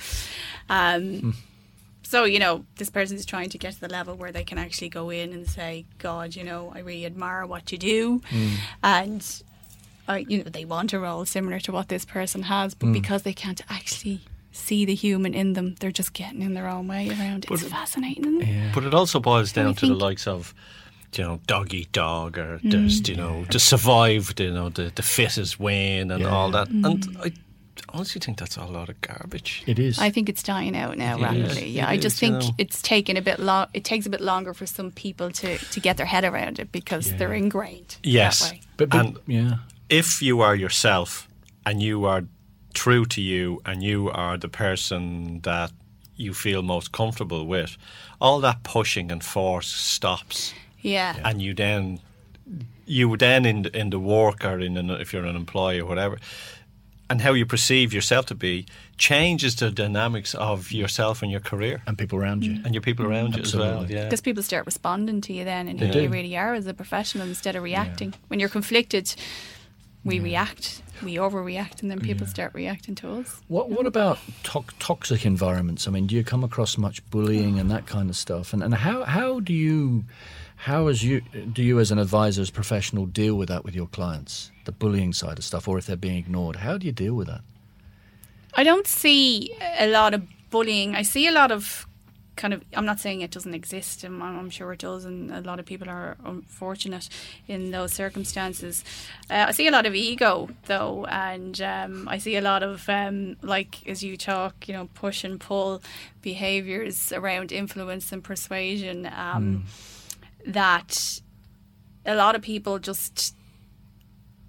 [0.68, 1.30] Um, hmm.
[2.04, 4.58] So you know, this person is trying to get to the level where they can
[4.58, 8.54] actually go in and say, "God, you know, I really admire what you do," hmm.
[8.82, 9.42] and
[10.06, 12.92] I, you know, they want a role similar to what this person has, but hmm.
[12.92, 14.20] because they can't actually
[14.52, 17.44] see the human in them, they're just getting in their own way around.
[17.44, 17.50] It.
[17.50, 18.70] It's fascinating.
[18.74, 20.54] But it also boils down I to the likes of,
[21.16, 22.70] you know, dog eat dog, or Mm.
[22.72, 26.28] there's, you know, to survive, you know, the, the fittest win and Yeah.
[26.28, 26.68] all that.
[26.68, 26.84] Mm.
[26.84, 27.32] And I
[27.88, 29.62] honestly think that's a lot of garbage.
[29.66, 29.98] It is.
[29.98, 31.68] I think it's dying out now It rapidly.
[31.70, 32.54] is, Yeah, it I just is, you think know.
[32.58, 33.66] it's taken a bit long.
[33.74, 36.70] It takes a bit longer for some people to to get their head around it
[36.72, 37.96] because they're ingrained.
[38.02, 38.40] Yes.
[38.40, 38.60] that way.
[38.76, 39.54] but, but and yeah.
[39.88, 41.28] if you are yourself
[41.64, 42.24] and you are
[42.74, 45.70] true to you and you are the person that
[46.16, 47.76] you feel most comfortable with,
[48.20, 50.52] all that pushing and force stops.
[50.82, 51.16] Yeah.
[51.24, 52.00] and you then
[52.86, 55.84] you then in the, in the work or in an, if you're an employee or
[55.86, 56.18] whatever
[57.10, 58.64] and how you perceive yourself to be
[58.96, 62.60] changes the dynamics of yourself and your career And people around you.
[62.64, 65.68] and your people around you as well yeah Because people start responding to you then
[65.68, 66.02] and who do.
[66.02, 68.14] you really are as a professional instead of reacting.
[68.28, 69.14] When you're conflicted,
[70.04, 73.40] we react, we overreact, and then people start reacting to us.
[73.48, 75.86] What What about to- toxic environments?
[75.86, 78.52] I mean, do you come across much bullying and that kind of stuff?
[78.52, 80.04] And and how how do you
[80.56, 81.20] how as you
[81.52, 85.12] do you as an advisor, as professional, deal with that with your clients, the bullying
[85.12, 86.56] side of stuff, or if they're being ignored?
[86.56, 87.42] How do you deal with that?
[88.54, 90.96] I don't see a lot of bullying.
[90.96, 91.86] I see a lot of
[92.36, 92.62] kind of.
[92.74, 94.04] I'm not saying it doesn't exist.
[94.04, 97.08] I'm, I'm sure it does, and a lot of people are unfortunate
[97.48, 98.84] in those circumstances.
[99.28, 102.88] Uh, I see a lot of ego though, and um, I see a lot of
[102.88, 105.82] um, like as you talk, you know, push and pull
[106.22, 109.06] behaviors around influence and persuasion.
[109.06, 109.64] Um,
[110.46, 111.20] That
[112.06, 113.34] a lot of people just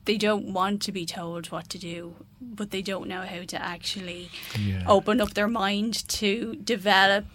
[0.05, 3.61] they don't want to be told what to do, but they don't know how to
[3.61, 4.83] actually Yeah.
[4.87, 7.25] open up their mind to develop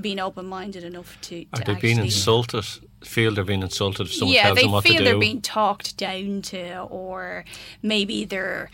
[0.00, 2.64] being open minded enough to, are they actually being insulted?
[3.02, 5.40] Feel they're being insulted if someone yeah, tells they them what feel to they're being
[5.40, 7.44] talked down to, or
[7.82, 8.70] maybe they're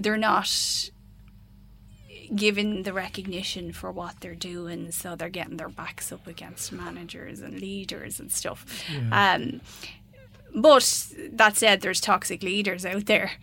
[0.00, 0.90] they're not
[2.34, 7.40] given the recognition for what they're doing, so they're getting their backs up against managers
[7.40, 8.64] and leaders and stuff.
[9.12, 9.60] Um,
[10.54, 13.32] but that said, there's toxic leaders out there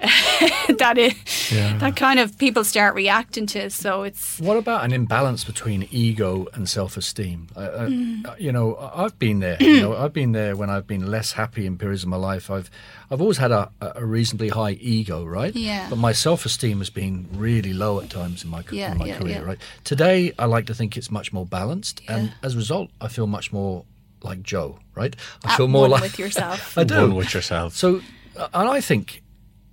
[0.80, 1.14] that is
[1.52, 1.78] Yeah.
[1.80, 3.70] that kind of people start reacting to.
[3.70, 7.48] So it's What about an imbalance between ego and self-esteem?
[7.56, 8.40] Uh, uh, Mm.
[8.40, 9.58] You know, I- I've been there.
[9.60, 12.50] You know, I've been there when I've been less happy in periods of my life.
[12.50, 12.70] I've,
[13.10, 15.54] I've always had a, a reasonably high ego, right?
[15.56, 15.88] Yeah.
[15.90, 19.20] But my self-esteem has been really low at times in my, Yeah, in my yeah,
[19.20, 19.60] career, right?
[19.84, 23.28] Today, I like to think it's much more balanced, and as a result, I feel
[23.28, 23.84] much more
[24.24, 25.16] like Joe, right?
[25.46, 26.78] I at feel more one like with yourself.
[26.78, 26.96] I do.
[27.02, 27.76] One with yourself.
[27.76, 28.02] So,
[28.38, 29.22] uh, and I think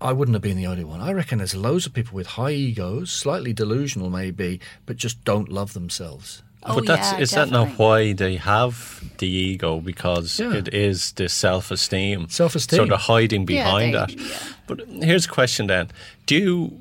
[0.00, 1.00] I wouldn't have been the only one.
[1.00, 5.48] I reckon there's loads of people with high egos, slightly delusional maybe, but just don't
[5.48, 6.42] love themselves.
[6.64, 10.54] Oh, but that's yeah, is that not why they have the ego because Yeah.
[10.54, 12.28] it is the self esteem.
[12.28, 12.76] Self-esteem.
[12.78, 14.10] So they're hiding Yeah, behind they- that.
[14.18, 14.38] yeah.
[14.66, 15.88] But here's a question then:
[16.26, 16.72] Do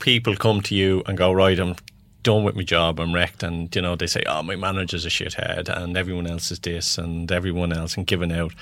[0.00, 1.76] people come to you and go, "Right, I'm
[2.22, 5.08] done with my job, I'm wrecked," and you know they say, "Oh, my manager's a
[5.08, 8.52] shithead, and everyone else is this, and everyone else, and giving out,"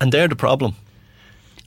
[0.00, 0.76] and they're the problem.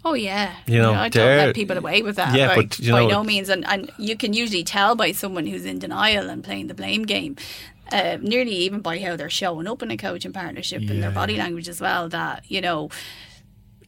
[0.06, 2.34] Oh yeah, You know, I don't let people away with that.
[2.34, 5.46] Yeah, like, but, you by no means, and, and you can usually tell by someone
[5.46, 7.36] who's in denial and playing the blame game.
[7.92, 11.36] Uh, nearly even by how they're showing up in a coaching partnership and their body
[11.36, 12.08] language as well.
[12.08, 12.90] That you know,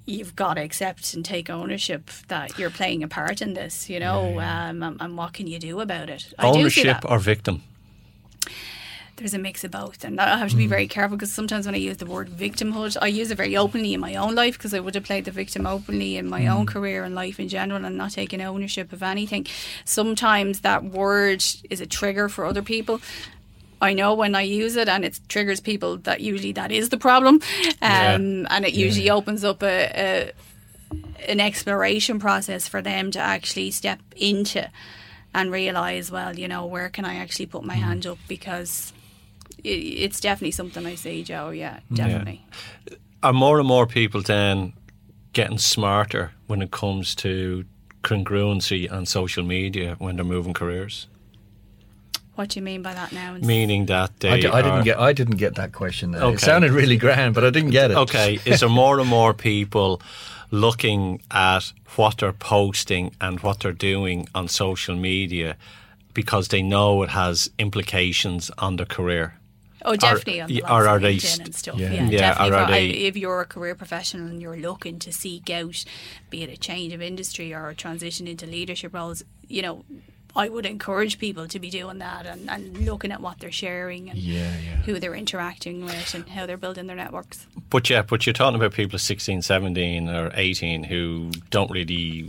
[0.06, 3.90] you've got to accept and take ownership that you're playing a part in this.
[3.90, 6.34] You know, Um, and, and what can you do about it?
[6.38, 7.64] I Ownership or victim?
[9.22, 11.76] there's a mix of both and I have to be very careful because sometimes when
[11.76, 14.74] I use the word victimhood I use it very openly in my own life because
[14.74, 17.86] I would have played the victim openly in my own career and life in general
[17.86, 19.46] and not taking ownership of anything
[19.86, 23.00] sometimes that word is a trigger for other people
[23.82, 26.98] I know when I use it and it triggers people that usually that is the
[26.98, 27.41] problem
[27.82, 30.32] um, and it usually opens up a, a
[31.28, 34.70] an exploration process for them to actually step into
[35.34, 38.17] and realize well you know where can I actually put my hand up?
[38.28, 38.94] Because
[39.63, 41.50] it, it's definitely something I see Joe.
[41.50, 41.80] Yeah.
[41.94, 42.46] definitely.
[43.24, 44.74] Are more and more people then
[45.34, 47.65] getting smarter when it comes to
[48.04, 51.08] congruency on social media when they're moving careers?
[52.41, 54.99] What do you mean by that now Meaning that they I, are- didn't get.
[54.99, 56.12] I didn't get that question.
[56.12, 56.23] There.
[56.23, 56.34] Okay.
[56.36, 57.97] It sounded really grand, but I didn't get it.
[57.97, 60.01] Okay, is there more and more people
[60.51, 65.56] looking at what they're posting and what they're doing on social media
[66.13, 69.36] because they know it has implications on their career?
[69.84, 71.75] Oh, definitely on the y- likes or are they LinkedIn st- and stuff.
[71.80, 71.91] Yeah.
[71.93, 72.51] Yeah, Yeah, definitely.
[72.51, 75.84] or are they- if you're a career professional and you're looking to seek out,
[76.30, 79.84] be it a change of industry or a transition into leadership roles, you know,
[80.36, 84.10] I would encourage people to be doing that and, and looking at what they're sharing
[84.10, 84.76] and Yeah, yeah.
[84.84, 87.46] who they're interacting with and how they're building their networks.
[87.70, 92.28] But yeah, but you're talking about people 16, 17 or 18 who don't really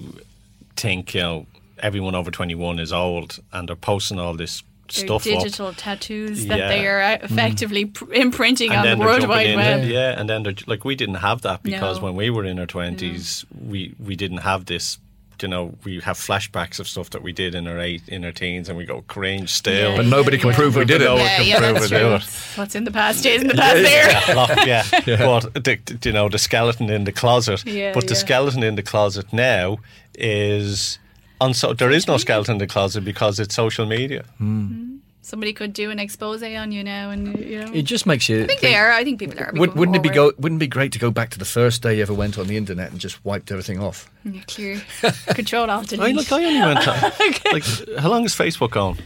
[0.76, 1.46] think, you know,
[1.78, 4.62] everyone over 21 is old and they're posting all this
[4.92, 5.42] Their stuff up.
[5.42, 6.68] digital tattoos that Yeah.
[6.68, 9.84] they are uh, effectively pr- imprinting and on the World Wide Web.
[9.88, 12.04] yeah, and then like we didn't have that because No.
[12.04, 14.98] when we were in our twenties, we we didn't have this.
[15.40, 18.30] You know, we have flashbacks of stuff that we did in our eight in our
[18.32, 19.90] teens, and we go cringe still.
[19.90, 20.56] Yeah, But nobody can yeah.
[20.56, 21.06] prove we did it.
[21.06, 22.22] No one can yeah, prove we did it.
[22.56, 24.10] What's in the past stays in the past there.
[24.10, 24.66] Yeah, look,
[25.06, 25.16] yeah.
[25.42, 27.64] But the, the- you know, the skeleton in the closet.
[27.66, 29.78] Yeah, but the skeleton in the closet now
[30.14, 30.98] is
[31.40, 31.54] on.
[31.54, 34.24] So there is no skeleton in the closet because it's social media.
[34.40, 34.68] Mm.
[34.70, 34.91] Mm.
[35.32, 37.72] Somebody could do an expose on you now, and you know.
[37.72, 38.42] It just makes you.
[38.44, 38.92] I think they are.
[38.92, 39.50] I think people are.
[39.54, 40.32] Would, wouldn't it be more go?
[40.36, 42.48] Wouldn't it be great to go back to the first day you ever went on
[42.48, 44.10] the internet and just wiped everything off?
[44.26, 45.34] Mm, yeah, clear.
[45.34, 46.06] Control alt delete.
[46.06, 46.30] I look.
[46.30, 46.86] I only went.
[46.86, 46.94] On,
[47.50, 47.64] like,
[47.98, 48.98] how long is Facebook on?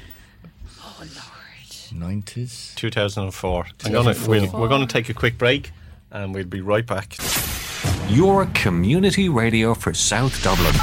[0.82, 1.92] oh Lord.
[1.92, 2.72] Nineties.
[2.74, 3.66] 2004.
[3.88, 5.70] We'll, we're going to take a quick break
[6.10, 7.16] and we'll be right back.
[8.08, 10.74] Your community radio for South Dublin.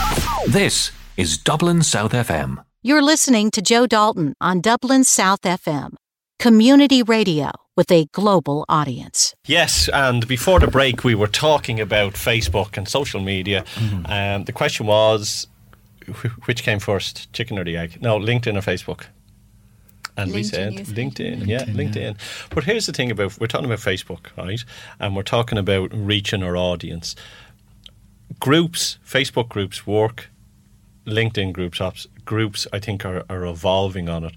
[0.47, 2.63] This is Dublin South FM.
[2.86, 5.93] You're listening to Joe Dalton on Dublin South FM,
[6.38, 9.34] community radio with a global audience.
[9.48, 13.63] Yes, and before the break, we were talking about Facebook and social media.
[13.76, 14.06] Mm-hmm.
[14.12, 15.48] Um, the question was
[16.10, 18.02] wh- which came first, chicken or the egg?
[18.02, 19.06] No, LinkedIn or Facebook?
[20.17, 20.96] And we LinkedIn, said said.
[20.98, 22.17] LinkedIn, yeah, LinkedIn.
[22.50, 24.62] But here's the thing about we're talking about Facebook, right?
[25.00, 27.15] And we're talking about reaching our audience.
[28.41, 30.30] Groups, Facebook groups work.
[31.06, 34.33] LinkedIn groups, ops- groups, I think, are, are evolving on it.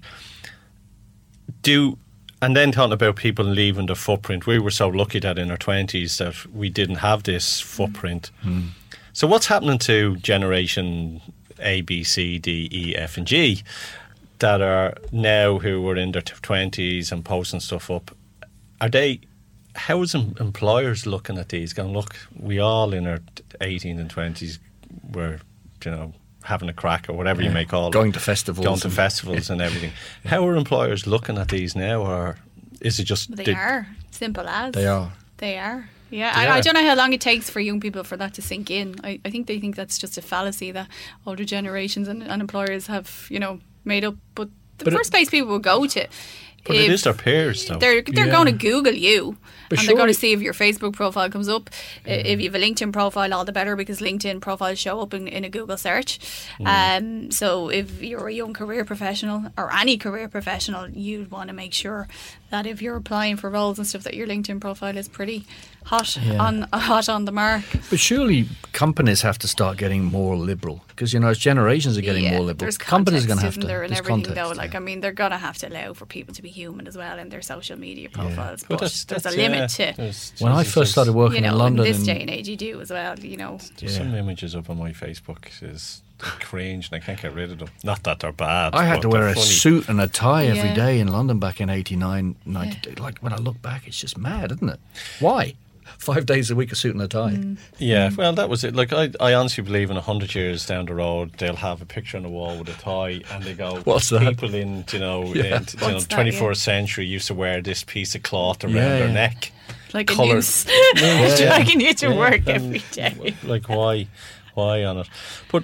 [1.61, 1.97] Do
[2.41, 4.45] and then talking about people leaving the footprint.
[4.45, 8.31] We were so lucky that in our twenties that we didn't have this footprint.
[8.43, 8.69] Mm.
[9.13, 11.21] So what's happening to generation
[11.59, 13.63] A, B, C, D, E, F, and G
[14.39, 18.15] that are now who were in their twenties and posting stuff up?
[18.79, 19.21] Are they?
[19.75, 21.73] How is em- employers looking at these?
[21.73, 23.19] Going, look, we all in our
[23.61, 24.59] eighteen and twenties
[25.11, 25.39] were,
[25.83, 26.13] you know,
[26.47, 28.95] having a crack or whatever you may call it, Going to festivals going to and-
[28.95, 29.91] festivals and everything.
[30.25, 32.37] How are employers looking at these now, or
[32.81, 35.11] is it just They the- are simple as They are.
[35.37, 35.89] They are.
[36.09, 38.41] Yeah, I, I don't know how long it takes for young people for that to
[38.41, 38.95] sink in.
[39.03, 40.87] I, I think they think that's just a fallacy that
[41.25, 44.15] older generations and, and employers have, you know, made up.
[44.33, 46.07] But the But it- first place people will go to,
[46.67, 47.77] But it if is their peers, though.
[47.77, 48.31] they're they're Yeah.
[48.31, 49.37] going to Google you.
[49.69, 51.69] But and they're going to see if your Facebook profile comes up.
[52.05, 55.13] I If you have a LinkedIn profile, all the better because LinkedIn profiles show up
[55.13, 56.19] in, in a Google search.
[56.65, 61.53] Um, so if you're a young career professional or any career professional, you'd want to
[61.53, 62.07] make sure
[62.49, 65.45] that if you're applying for roles and stuff, that your LinkedIn profile is pretty
[65.85, 66.41] hot Yeah.
[66.41, 67.63] on hot on the mark.
[67.89, 72.01] But surely companies have to start getting more liberal because you know as generations are
[72.01, 73.67] getting yeah, more liberal, There's companies are going to have isn't to.
[73.67, 74.49] there, and everything context, though.
[74.61, 74.77] Like yeah.
[74.77, 77.29] I mean, they're gonna have to allow for people to be human as well in
[77.29, 78.63] their social media profiles.
[78.63, 79.97] But, that's- there's that's- a limit yeah, to.
[79.97, 82.47] there's- when I first started working you know, in London, in this day and age,
[82.49, 83.17] you do as well.
[83.19, 87.33] You know, there's Some images up on my Facebook is cringe, and I can't get
[87.33, 87.69] rid of them.
[87.83, 88.73] Not that they're bad.
[88.75, 89.45] I had to wear a funny.
[89.45, 90.75] suit and a tie every Yeah.
[90.75, 92.95] day in London back in 89, 90.
[92.95, 94.79] Like when I look back, it's just mad, isn't it?
[95.19, 95.53] Why?
[95.99, 97.31] Five days a week, a suit and a tie.
[97.31, 97.57] Mm.
[97.77, 98.75] Yeah, well, that was it.
[98.75, 101.85] Like, I, I honestly believe in a hundred years down the road, they'll have a
[101.85, 104.21] picture on the wall with a tie, and they go, What's that?
[104.21, 105.43] People in, you know, Yeah.
[105.43, 106.61] in, you know, What's that, twenty fourth yeah.
[106.73, 109.13] century used to wear this piece of cloth around Yeah, their yeah.
[109.13, 109.51] neck.
[109.93, 110.35] like a Coloured.
[110.35, 110.65] noose,
[110.97, 111.35] yeah.
[111.37, 113.33] dragging you to Yeah, work every day.
[113.43, 114.07] Like, why,
[114.55, 115.07] why on it?
[115.49, 115.63] But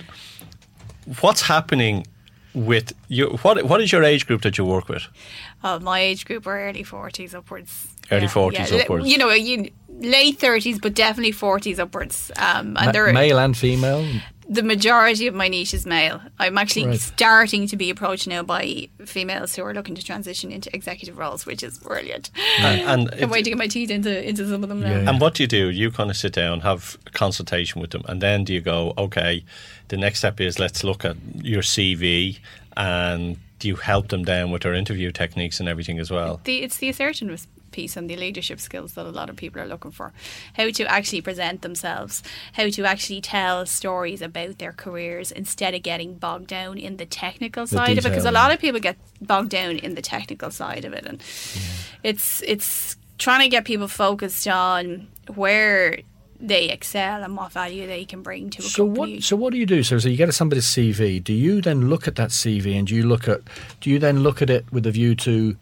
[1.21, 2.05] what's happening
[2.53, 3.37] with you?
[3.41, 5.03] What What is your age group that you work with?
[5.63, 7.87] Uh, my age group are early forties upwards.
[8.11, 9.07] Early 40s L- upwards.
[9.07, 12.31] You know, you late thirties, but definitely forties upwards.
[12.35, 14.05] Um, and Ma- they're male and female.
[14.47, 16.21] The majority of my niche is male.
[16.39, 16.99] I'm actually Right.
[16.99, 21.45] starting to be approached now by females who are looking to transition into executive roles,
[21.45, 22.29] which is brilliant.
[22.60, 24.89] And, and I'm waiting to get my teeth into into some of them now.
[24.89, 25.10] Yeah, yeah.
[25.10, 25.69] And what do you do?
[25.69, 28.93] You kind of sit down, have a consultation with them, and then do you go,
[28.97, 29.43] okay,
[29.89, 32.39] the next step is let's look at your CV
[32.75, 36.41] and do you help them down with their interview techniques and everything as well?
[36.43, 39.67] the, it's the assertiveness piece and the leadership skills that a lot of people are
[39.67, 40.13] looking for.
[40.53, 45.83] How to actually present themselves, how to actually tell stories about their careers instead of
[45.83, 48.09] getting bogged down in the technical side of it.
[48.09, 51.21] Because a lot of people get bogged down in the technical side of it, and
[52.03, 55.99] it's it's trying to get people focused on where
[56.39, 59.15] they excel and what value they can bring to a So company.
[59.15, 59.23] what?
[59.23, 59.81] So what do you do?
[59.81, 61.23] So, so you get somebody's CV.
[61.23, 63.41] Do you then look at that CV and do you look at?
[63.79, 65.55] Do you then look at it with a view to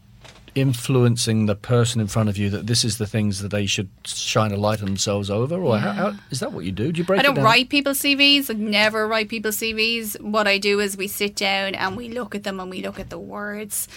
[0.54, 3.90] influencing the person in front of you that this is the things that they should
[4.06, 6.92] shine a light on themselves over, or how, how, is that what you do?
[6.92, 7.20] Do you break?
[7.20, 7.46] I don't down?
[7.46, 8.50] write people's CVs.
[8.50, 10.20] I never write people's CVs.
[10.22, 13.00] What I do is we sit down and we look at them and we look
[13.00, 13.88] at the words.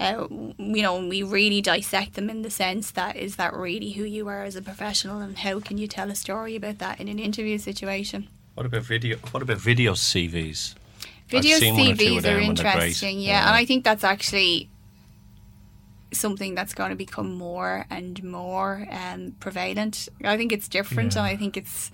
[0.00, 3.90] Uh, you know, and we really dissect them in the sense that is that really
[3.92, 7.00] who you are as a professional and how can you tell a story about that
[7.00, 8.28] in an interview situation.
[8.54, 9.18] What about video?
[9.30, 10.74] What about video CVs?
[11.28, 13.84] Video seen one or two of CVs are and they're interesting, yeah, and I think
[13.84, 14.70] that's actually
[16.12, 20.08] something that's going to become more and more um, prevalent.
[20.24, 21.90] I think it's different, and I think it's.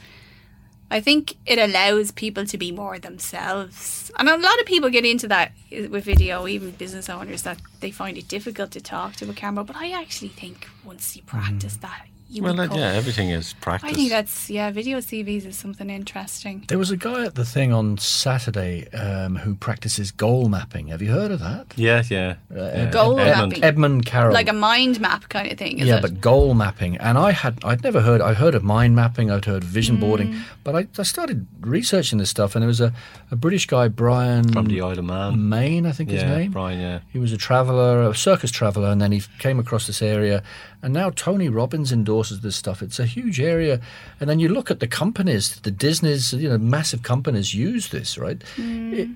[0.91, 5.05] I think it allows people to be more themselves, and a lot of people get
[5.05, 6.47] into that with video.
[6.47, 9.91] Even business owners that they find it difficult to talk to a camera, but I
[9.91, 12.79] actually think once you practice that, you Well, become.
[12.79, 13.91] yeah, everything is practice.
[13.91, 14.71] I think that's yeah.
[14.71, 16.65] Video CVs is something interesting.
[16.69, 20.89] There was a guy at the thing on Saturday um, who practices goal mapping.
[20.89, 21.67] Have you heard of that?
[21.77, 22.35] yeah, yeah.
[22.55, 22.91] yeah.
[22.91, 23.51] Goal Edmund.
[23.51, 23.65] mapping.
[23.65, 24.33] Edmund Carroll.
[24.33, 25.79] Like a mind map kind of thing.
[25.79, 26.03] Is yeah, it?
[26.03, 28.21] but goal mapping, and I had I'd never heard.
[28.21, 29.31] I heard of mind mapping.
[29.31, 30.41] I'd heard of vision boarding, Mm.
[30.65, 32.93] but I, I started researching this stuff, and there was a,
[33.31, 35.49] a British guy, Brian From the Isle of Man.
[35.49, 36.53] Mayne, I think his name.
[36.53, 37.01] Brian, yeah.
[37.13, 40.43] He was a traveller, a circus traveller, and then he came across this area.
[40.85, 42.83] And now Tony Robbins endorses this stuff.
[42.83, 43.81] It's a huge area.
[44.21, 48.19] And then you look at the companies, the Disney's, you know, massive companies use this,
[48.19, 48.43] right?
[48.57, 49.15] Hmm.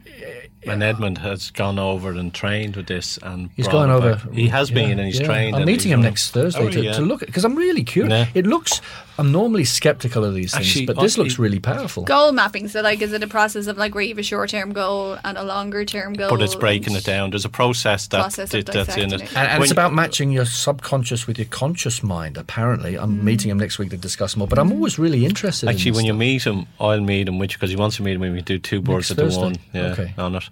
[0.67, 4.17] And Edmund has gone over and trained with this, and He's brought gone over.
[4.33, 5.27] He has been, yeah, and he's yeah.
[5.27, 5.57] trained.
[5.57, 6.93] I'm meeting him next Thursday Oh, to, yeah.
[6.93, 8.13] to look because I'm really curious.
[8.13, 8.27] Yeah.
[8.35, 8.81] It looks.
[9.19, 12.05] I'm normally skeptical of these things, Actually, but this I- looks really powerful.
[12.05, 12.69] goal mapping.
[12.69, 15.19] So, like, is it a process of like where you have a short term goal
[15.25, 16.31] and a longer term goal?
[16.31, 17.31] But it's breaking it down.
[17.31, 19.23] There's a process that Process of that's in it.
[19.23, 19.37] it.
[19.37, 22.37] And, and it's you- about matching your subconscious with your conscious mind.
[22.37, 23.23] Apparently, I'm mm.
[23.25, 24.47] meeting him next week to discuss more.
[24.47, 24.75] But I'm mm.
[24.75, 25.69] always really interested.
[25.69, 27.97] Actually, in when this you meet him, I'll meet him with you because he wants
[27.97, 28.21] to meet him.
[28.21, 29.57] We do two birds Next at the one.
[29.73, 30.15] Yeah, Okay.
[30.17, 30.45] on it.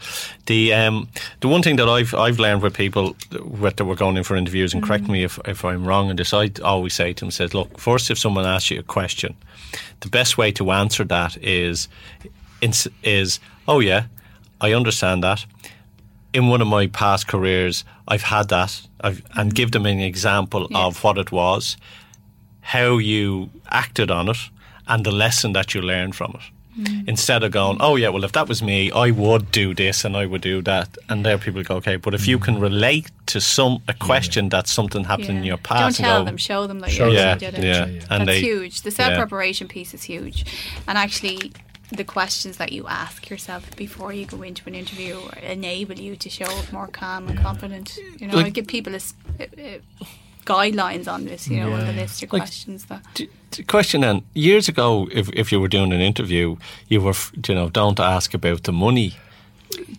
[0.47, 1.09] The um,
[1.41, 4.75] the one thing that I've I've learned with people that we're going in for interviews,
[4.75, 5.11] and correct mm.
[5.11, 8.11] me if, if I'm wrong in this, I always say to them, says, look, first
[8.11, 9.37] if someone asks you a question,
[10.01, 11.89] the best way to answer that is
[12.63, 14.07] is, is oh yeah,
[14.61, 15.47] I understand that.
[16.33, 20.69] In one of my past careers, I've had that, I've, and give them an example
[20.75, 21.77] of what it was,
[22.61, 24.39] how you acted on it,
[24.87, 26.56] and the lesson that you learned from it.
[26.79, 27.09] Mm.
[27.09, 30.15] instead of going, oh yeah, well if that was me, I would do this and
[30.17, 32.45] I would do that, and there people go, okay, but if you mm.
[32.45, 35.53] can relate to some a question that's something happened in Yeah.
[35.53, 37.59] your Don't past, tell and go, them, show them that Show you yeah, actually did
[37.61, 37.65] it.
[37.65, 38.01] yeah, Yeah.
[38.11, 38.83] and That's they, huge.
[38.83, 40.45] The self preparation piece is huge.
[40.87, 41.53] And actually,
[41.91, 46.29] the questions that you ask yourself before you go into an interview enable you to
[46.29, 47.97] show up more calm and confident.
[48.19, 49.81] You know, Like- give people a, s- a- a-
[50.47, 53.03] guidelines on this, you know, on the list of Like- questions that.
[53.15, 56.57] D- d- question then years ago if, if you were doing an interview
[56.89, 57.15] you were
[57.49, 59.11] you know don't ask about the money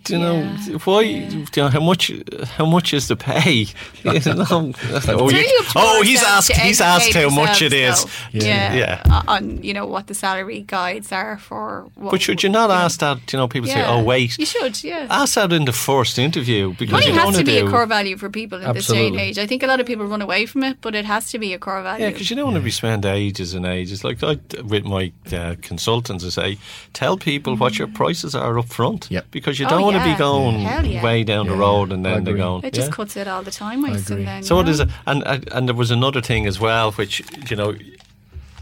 [0.04, 0.36] do you know
[0.68, 1.30] Yeah, why yeah.
[1.30, 2.12] do you know, how much
[2.58, 3.52] how much is the pay
[4.04, 7.74] you know, oh, you- really up to oh he's asked he's asked how much it
[7.74, 8.40] is yourselves, though.
[8.48, 8.74] Yeah.
[8.74, 9.22] Yeah, Yeah.
[9.28, 11.90] On you know what the salary guides are for.
[11.96, 14.84] What, but should you not ask that you know people say oh wait You should,
[14.84, 15.08] yeah.
[15.10, 17.70] ask that in the first interview because Money you don't has to be do a
[17.70, 19.38] core value for people in this day and age.
[19.38, 21.54] I think a lot of people run away from it, but it has to be
[21.54, 22.06] a core value.
[22.06, 24.04] Yeah, because you don't want to be spend ages and ages.
[24.04, 26.58] Like I, with my uh, consultants, I say,
[26.94, 29.08] tell people what your prices are up front.
[29.12, 29.26] Yep.
[29.32, 30.14] Because you Oh, don't want to yeah.
[30.14, 30.60] be going
[30.92, 31.04] yeah.
[31.04, 32.42] way down the road and then they're agree.
[32.44, 32.64] going.
[32.64, 32.96] It just yeah.
[32.96, 34.24] cuts it all the time, I agree.
[34.26, 34.72] Then, So you it know?
[34.72, 37.76] is, a, and and and there was another thing as well, which you know.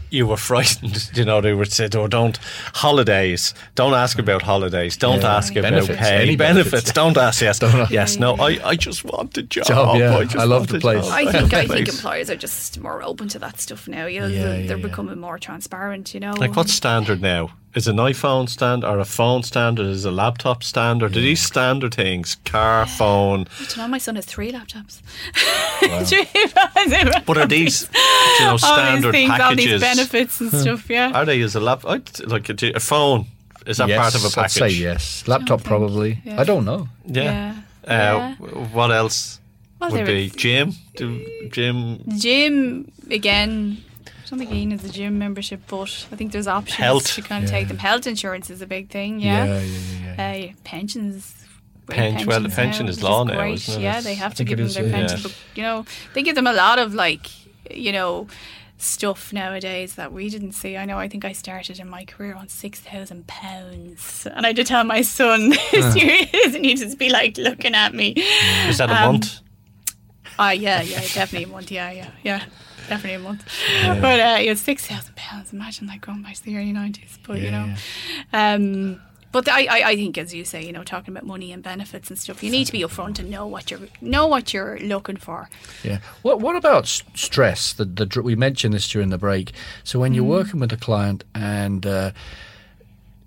[0.08, 1.40] You were frightened, you know.
[1.40, 2.38] They would say, "Oh, don't
[2.74, 3.52] holidays.
[3.74, 4.96] Don't ask about holidays.
[4.96, 5.36] Don't Yeah.
[5.36, 6.22] ask about Benefits, pay.
[6.22, 6.70] any benefits.
[6.70, 6.92] benefits.
[6.92, 7.42] Don't ask.
[7.42, 7.90] Yes, Don't ask.
[7.90, 8.16] yes.
[8.16, 9.66] No, I, I just want a job.
[9.66, 10.22] Job, yeah.
[10.22, 11.04] just I love want the place.
[11.04, 11.12] job.
[11.12, 14.06] I think I think employers are just more open to that stuff now.
[14.06, 14.82] You know, Yeah, they're, they're yeah.
[14.90, 16.14] becoming more transparent.
[16.14, 17.50] You know, Like what's standard now?
[17.76, 21.14] Is an iPhone stand or a phone stand or Is a laptop standard?
[21.14, 22.36] Are these standard things?
[22.46, 23.40] Car, phone.
[23.60, 25.02] I Do you know my son has three laptops?
[27.26, 27.82] But are these
[28.38, 29.80] you know all standard these things, all these packages?
[29.80, 30.88] benefits and stuff?
[30.96, 31.12] Yeah.
[31.12, 31.84] Are they as a lap?
[31.86, 33.26] I'd, like a, a phone?
[33.66, 34.52] Is that yes, part of a I'd package?
[34.52, 35.26] say yes.
[35.28, 36.22] Laptop think- probably.
[36.24, 36.40] yeah.
[36.40, 36.88] I don't know.
[37.04, 37.54] Yeah.
[37.86, 38.36] Yeah.
[38.38, 39.38] Uh, What else
[39.80, 40.72] Well, would be is- gym?
[40.96, 41.20] Do
[41.50, 43.78] gym Gym again.
[44.26, 47.14] I don't think Ian has a gym membership, but I think there's options Health.
[47.14, 47.58] to kind of Yeah.
[47.58, 47.78] take them.
[47.78, 49.20] Health insurance is a big thing.
[49.20, 49.60] Yeah, Yeah.
[49.60, 49.78] yeah,
[50.16, 50.34] yeah.
[50.42, 50.48] yeah.
[50.50, 51.34] Uh, pensions.
[51.88, 53.54] well, the pension now, is law now, great.
[53.54, 53.84] isn't it?
[53.84, 56.34] Yeah, they have I to give them is, their pension, but you know they give
[56.34, 57.30] them a lot of like
[57.70, 58.26] you know
[58.78, 60.76] stuff nowadays that we didn't see.
[60.76, 60.98] I know.
[60.98, 64.82] I think I started in my career on six thousand pounds, and I did tell
[64.82, 68.14] my son this year doesn't need to be like looking at me.
[68.68, 69.38] is that a Um, month?
[70.38, 71.70] Ah, yeah, yeah, definitely a month.
[71.70, 72.42] Yeah, yeah, yeah,
[72.88, 73.44] definitely a month.
[74.00, 75.52] But uh, it was six thousand pounds.
[75.52, 77.18] Imagine that going back to the early nineties.
[77.26, 77.74] But you know,
[78.32, 79.00] um,
[79.32, 82.08] but I, I, I think as you say, you know, talking about money and benefits
[82.08, 85.16] and stuff, you need to be upfront and know what you're know what you're looking
[85.16, 85.48] for.
[85.82, 85.98] Yeah.
[86.22, 87.72] What What about stress?
[87.74, 89.52] The, the we mentioned this during the break.
[89.84, 90.28] So when you're Mm.
[90.38, 92.12] working with a client and uh,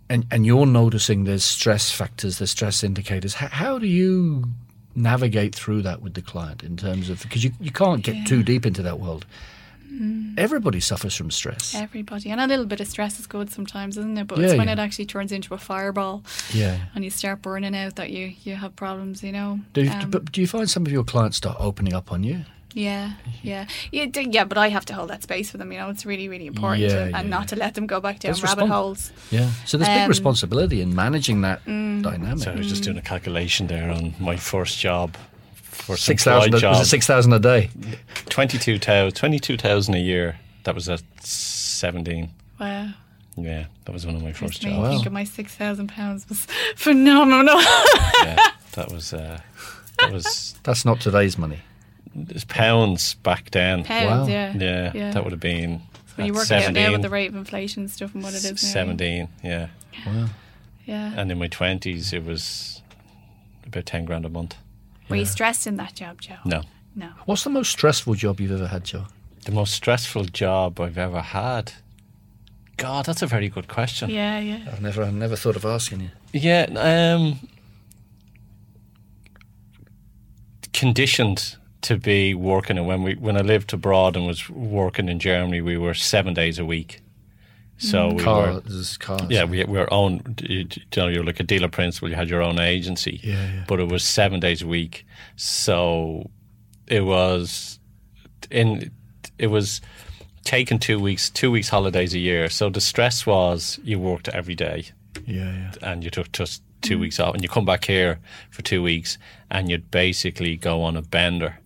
[0.09, 3.35] and and you're noticing there's stress factors, there's stress indicators.
[3.35, 4.45] How, how do you
[4.95, 8.43] navigate through that with the client in terms of because you you can't get too
[8.43, 9.25] deep into that world.
[9.91, 10.35] Mm.
[10.37, 11.73] Everybody suffers from stress.
[11.75, 14.27] Everybody and a little bit of stress is good sometimes, isn't it?
[14.27, 14.73] But Yeah, it's when yeah.
[14.73, 16.23] it actually turns into a fireball
[16.53, 16.77] Yeah.
[16.93, 19.23] and you start burning out that you you have problems.
[19.23, 19.59] You know.
[19.73, 22.23] Do you, Um, but do you find some of your clients start opening up on
[22.23, 22.45] you?
[22.75, 24.43] Yeah, yeah, yeah, yeah.
[24.45, 25.71] But I have to hold that space for them.
[25.71, 27.99] You know, it's really, really important, Yeah, and, yeah, and not to let them go
[27.99, 29.11] back down That's rabbit respon- holes.
[29.31, 29.49] Yeah.
[29.65, 32.03] So there's big Um, responsibility in managing that mm.
[32.03, 32.43] dynamic.
[32.43, 35.17] So I was just doing a calculation there on my first job.
[35.55, 36.69] First Six employed thousand.
[36.69, 37.69] Was it six thousand a day?
[38.29, 40.39] 22,000 22,000 a year.
[40.65, 42.29] That was at 17.
[42.59, 42.89] Wow.
[43.37, 44.89] Yeah, that was one of my first me jobs.
[44.89, 46.45] think of my six thousand pounds was
[46.75, 47.59] phenomenal.
[48.23, 48.37] Yeah,
[48.73, 49.39] that was uh,
[49.99, 51.59] that was That's not today's money.
[52.15, 53.83] It's pounds back then.
[53.83, 54.33] Pounds, Wow.
[54.33, 54.53] yeah.
[54.57, 55.11] Yeah, Yeah.
[55.11, 55.81] that would have been
[56.15, 58.23] When you at work it out now with the rate of inflation and stuff and
[58.23, 58.69] what it is now.
[58.69, 59.67] 17, yeah.
[60.05, 60.29] Wow.
[60.85, 61.13] Yeah.
[61.15, 62.81] And in my 20s, it was
[63.65, 64.55] about 10 grand a month.
[65.09, 66.35] Were you stressed in that job, Joe?
[66.45, 66.63] No.
[66.95, 67.09] No.
[67.25, 69.05] What's the most stressful job you've ever had, Joe?
[69.45, 71.73] The most stressful job I've ever had.
[72.77, 74.09] God, that's a very good question.
[74.09, 74.59] Yeah, yeah.
[74.71, 76.09] I've never, I never thought of asking you.
[76.33, 77.39] Yeah, um,
[80.73, 82.77] conditioned to be working.
[82.77, 86.33] And when we when I lived abroad and was working in Germany, we were seven
[86.33, 87.01] days a week.
[87.77, 88.09] So mm.
[88.09, 89.21] we were, Cars, cars.
[89.29, 90.35] yeah, we, we were own.
[90.41, 90.67] You
[90.97, 92.09] know, you're like a dealer principal.
[92.09, 93.21] You had your own agency.
[93.23, 93.65] Yeah, yeah.
[93.67, 95.05] But it was seven days a week.
[95.37, 96.29] So
[96.87, 97.79] it was
[98.51, 98.91] in.
[99.37, 99.79] It was
[100.43, 102.49] taking two weeks, two weeks holidays a year.
[102.49, 104.85] So the stress was you worked every day
[105.25, 105.71] yeah, yeah.
[105.81, 108.19] and you took just two weeks off, and you come back here
[108.51, 109.17] for two weeks,
[109.49, 111.59] and you'd basically go on a bender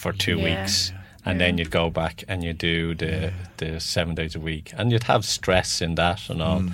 [0.00, 0.62] for two Yeah.
[0.62, 0.92] weeks,
[1.24, 4.90] and then you'd go back and you do the the seven days a week, and
[4.90, 6.60] you'd have stress in that and all.
[6.60, 6.72] Mm.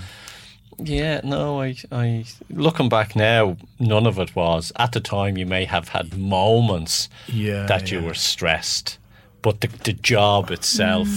[0.78, 4.72] Yeah, no, I, I looking back now, none of it was.
[4.76, 8.98] At the time, you may have had moments Yeah, that you were stressed,
[9.42, 11.08] but the the job itself,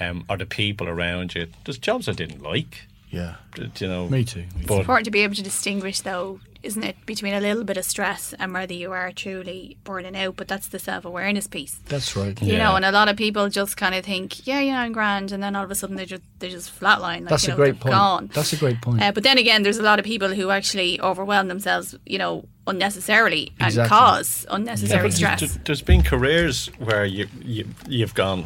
[0.00, 2.86] um, or the people around you, there's jobs I didn't like.
[3.10, 3.34] Yeah.
[3.80, 4.08] you know.
[4.08, 4.40] Me too.
[4.56, 4.66] Me too.
[4.68, 7.84] But important to be able to distinguish though isn't it between a little bit of
[7.84, 12.40] stress and whether you are truly burning out but that's the self-awareness piece That's right.
[12.42, 12.58] you Yeah.
[12.64, 15.42] know and a lot of people just kind of think yeah yeah I'm grand and
[15.42, 17.56] then all of a sudden they just they just flatline like, That's you a know,
[17.56, 17.92] great they're point.
[17.94, 18.30] gone.
[18.34, 19.02] That's a great point.
[19.02, 22.46] Uh, but then again, there's a lot of people who actually overwhelm themselves, you know,
[22.66, 23.88] unnecessarily and Exactly.
[23.88, 25.40] cause Yeah, unnecessary but stress.
[25.40, 28.44] th- there's been careers where you, you you've gone,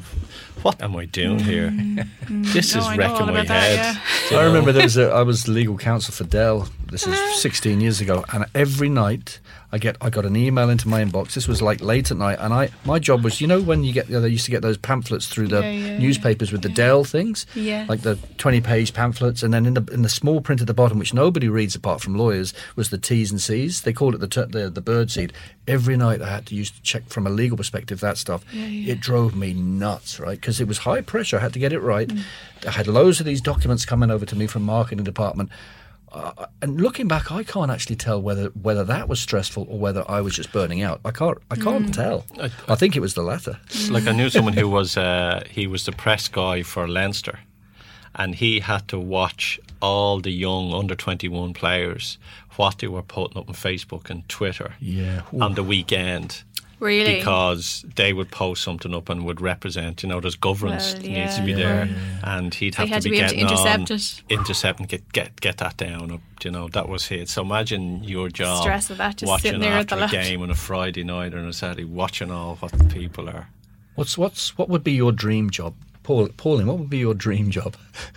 [0.62, 1.71] what am I doing here?
[2.29, 2.89] This No, is Mm.
[2.89, 4.01] I know all wrecking my about that, head.
[4.31, 4.37] yeah.
[4.37, 6.69] You I remember there was a, I was legal counsel for Dell.
[6.91, 9.39] This is 16 years ago, and every night
[9.73, 11.35] I get I got an email into my inbox.
[11.35, 13.93] This was like late at night, and I my job was you know when you
[13.93, 17.03] get they used to get those pamphlets through the Yeah, yeah, newspapers with the Dell
[17.05, 17.85] things, Yeah.
[17.89, 20.75] like the 20 page pamphlets, and then in the in the small print at the
[20.75, 23.81] bottom, which nobody reads apart from lawyers, was the T's and C's.
[23.83, 25.33] They called it the the, the bird seed.
[25.67, 28.45] Every night I had to use to check from a legal perspective that stuff.
[28.55, 30.41] It drove me nuts, right?
[30.41, 31.39] Because it was high pressure.
[31.39, 32.07] I had to get it right.
[32.09, 32.23] Mm.
[32.69, 35.51] I had loads of these documents coming over to me from marketing department.
[36.12, 40.04] Uh, and looking back, I can't actually tell whether whether that was stressful or whether
[40.09, 41.00] I was just burning out.
[41.04, 42.24] I can't I can't tell.
[42.68, 43.59] I, think it was the latter.
[43.90, 47.40] Like I knew someone who was uh, he was the press guy for Leinster,
[48.14, 52.18] and he had to watch all the young under twenty one players
[52.57, 55.22] what they were putting up on Facebook and Twitter Yeah.
[55.40, 56.42] on the weekend.
[56.79, 57.16] Really?
[57.16, 61.37] Because they would post something up and would represent, you know, there's governance Well, needs
[61.37, 61.57] to yeah, be yeah.
[61.57, 61.89] there,
[62.22, 64.22] and he'd They have had to to be be able to getting on, intercept it.
[64.35, 66.12] intercept and get get get that down.
[66.12, 67.29] Up, you know, that was it.
[67.31, 70.03] So imagine your job, Stress of that, just watching sitting there at after the a
[70.03, 70.12] left.
[70.12, 73.49] game on a Friday night or on a Saturday, watching all what the people are.
[73.95, 76.29] What's what's what would be your dream job, Paul?
[76.37, 77.74] Pauline, what would be your dream job?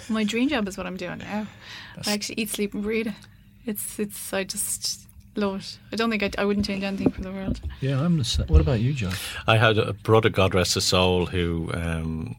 [0.10, 1.48] My dream job is what I'm doing now.
[2.06, 3.08] I actually eat, sleep, and breathe.
[3.66, 5.80] It's it's I just love it.
[5.92, 7.60] I don't think I'd, I wouldn't change anything for the world.
[7.82, 8.48] Yeah, I'm the same.
[8.48, 9.14] What about you, John?
[9.48, 12.36] I had a brother, God rest his soul, who um,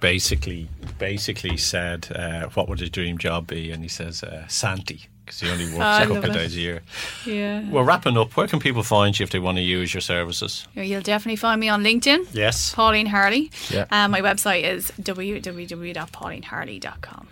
[0.00, 0.68] basically
[0.98, 5.40] basically said, uh, "What would his dream job be?" And he says, uh, "Santy," because
[5.40, 6.82] he only works a couple of days a year.
[7.24, 7.62] Yeah.
[7.70, 8.36] We're wrapping up.
[8.36, 10.66] Where can people find you if they want to use your services?
[10.74, 12.26] You'll definitely find me on LinkedIn.
[12.34, 13.50] Yes, Pauline Harley.
[13.70, 13.86] Yeah.
[13.90, 17.28] Uh, my website is www.paulineharley.com.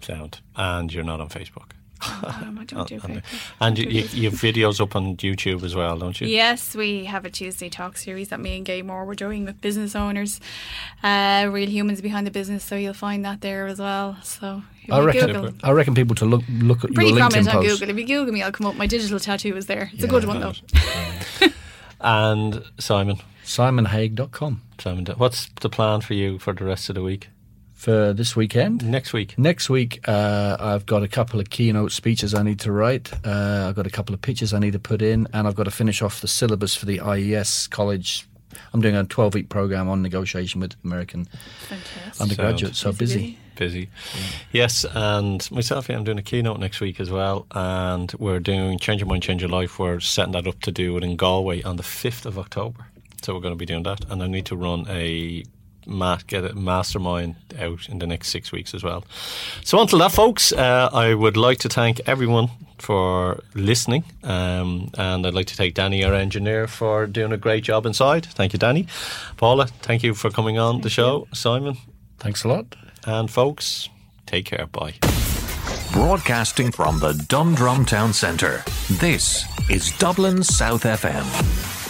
[0.00, 0.40] sound.
[0.56, 1.72] And you're not on Facebook.
[2.24, 3.22] Um, I don't do And, Facebook.
[3.60, 6.26] and you, you, you have videos up on YouTube as well, don't you?
[6.26, 9.60] Yes, we have a Tuesday talk series that me and Gay Moore were doing with
[9.60, 10.40] business owners,
[11.02, 12.64] uh, real humans behind the business.
[12.64, 14.16] So you'll find that there as well.
[14.22, 17.30] So I you reckon Google, I reckon people to look look at pretty your LinkedIn
[17.44, 17.62] prominent on.
[17.62, 17.90] Google.
[17.90, 18.74] If you Google me, I'll come up.
[18.76, 19.90] My digital tattoo is there.
[19.92, 20.52] It's a good one though.
[22.00, 27.28] And Simon, SimonHaig.com Simon, what's the plan for you for the rest of the week?
[27.84, 28.82] For this weekend.
[28.82, 29.38] Next week.
[29.38, 33.12] Next week, uh, I've got a couple of keynote speeches I need to write.
[33.26, 35.64] Uh, I've got a couple of pitches I need to put in, and I've got
[35.64, 38.26] to finish off the syllabus for the IES college.
[38.72, 41.26] I'm doing a 12 week program on negotiation with American
[41.68, 42.20] Fantastic.
[42.22, 42.78] undergraduates.
[42.78, 43.38] So busy.
[43.56, 43.90] busy.
[44.50, 48.78] Yes, and myself, yeah, I'm doing a keynote next week as well, and we're doing
[48.78, 49.78] Change Your Mind, Change Your Life.
[49.78, 52.86] We're setting that up to do it in Galway on the 5th of October.
[53.22, 55.50] So we're going to be doing that, and I need to run a ma-
[56.26, 59.04] get a mastermind out in the next six weeks as well.
[59.64, 65.26] So until that, folks, uh, I would like to thank everyone for listening, um, and
[65.26, 68.26] I'd like to thank Danny, our engineer, for doing a great job inside.
[68.26, 68.86] Thank you, Danny.
[69.36, 71.26] Paula, thank you for coming on the show.
[71.32, 71.76] Simon,
[72.18, 72.66] Thanks a lot.
[73.06, 73.88] and folks,
[74.26, 74.66] take care.
[74.66, 74.94] Bye.
[75.92, 78.64] Broadcasting from the Dundrum Town Centre.
[78.90, 81.83] This is Dublin South FM.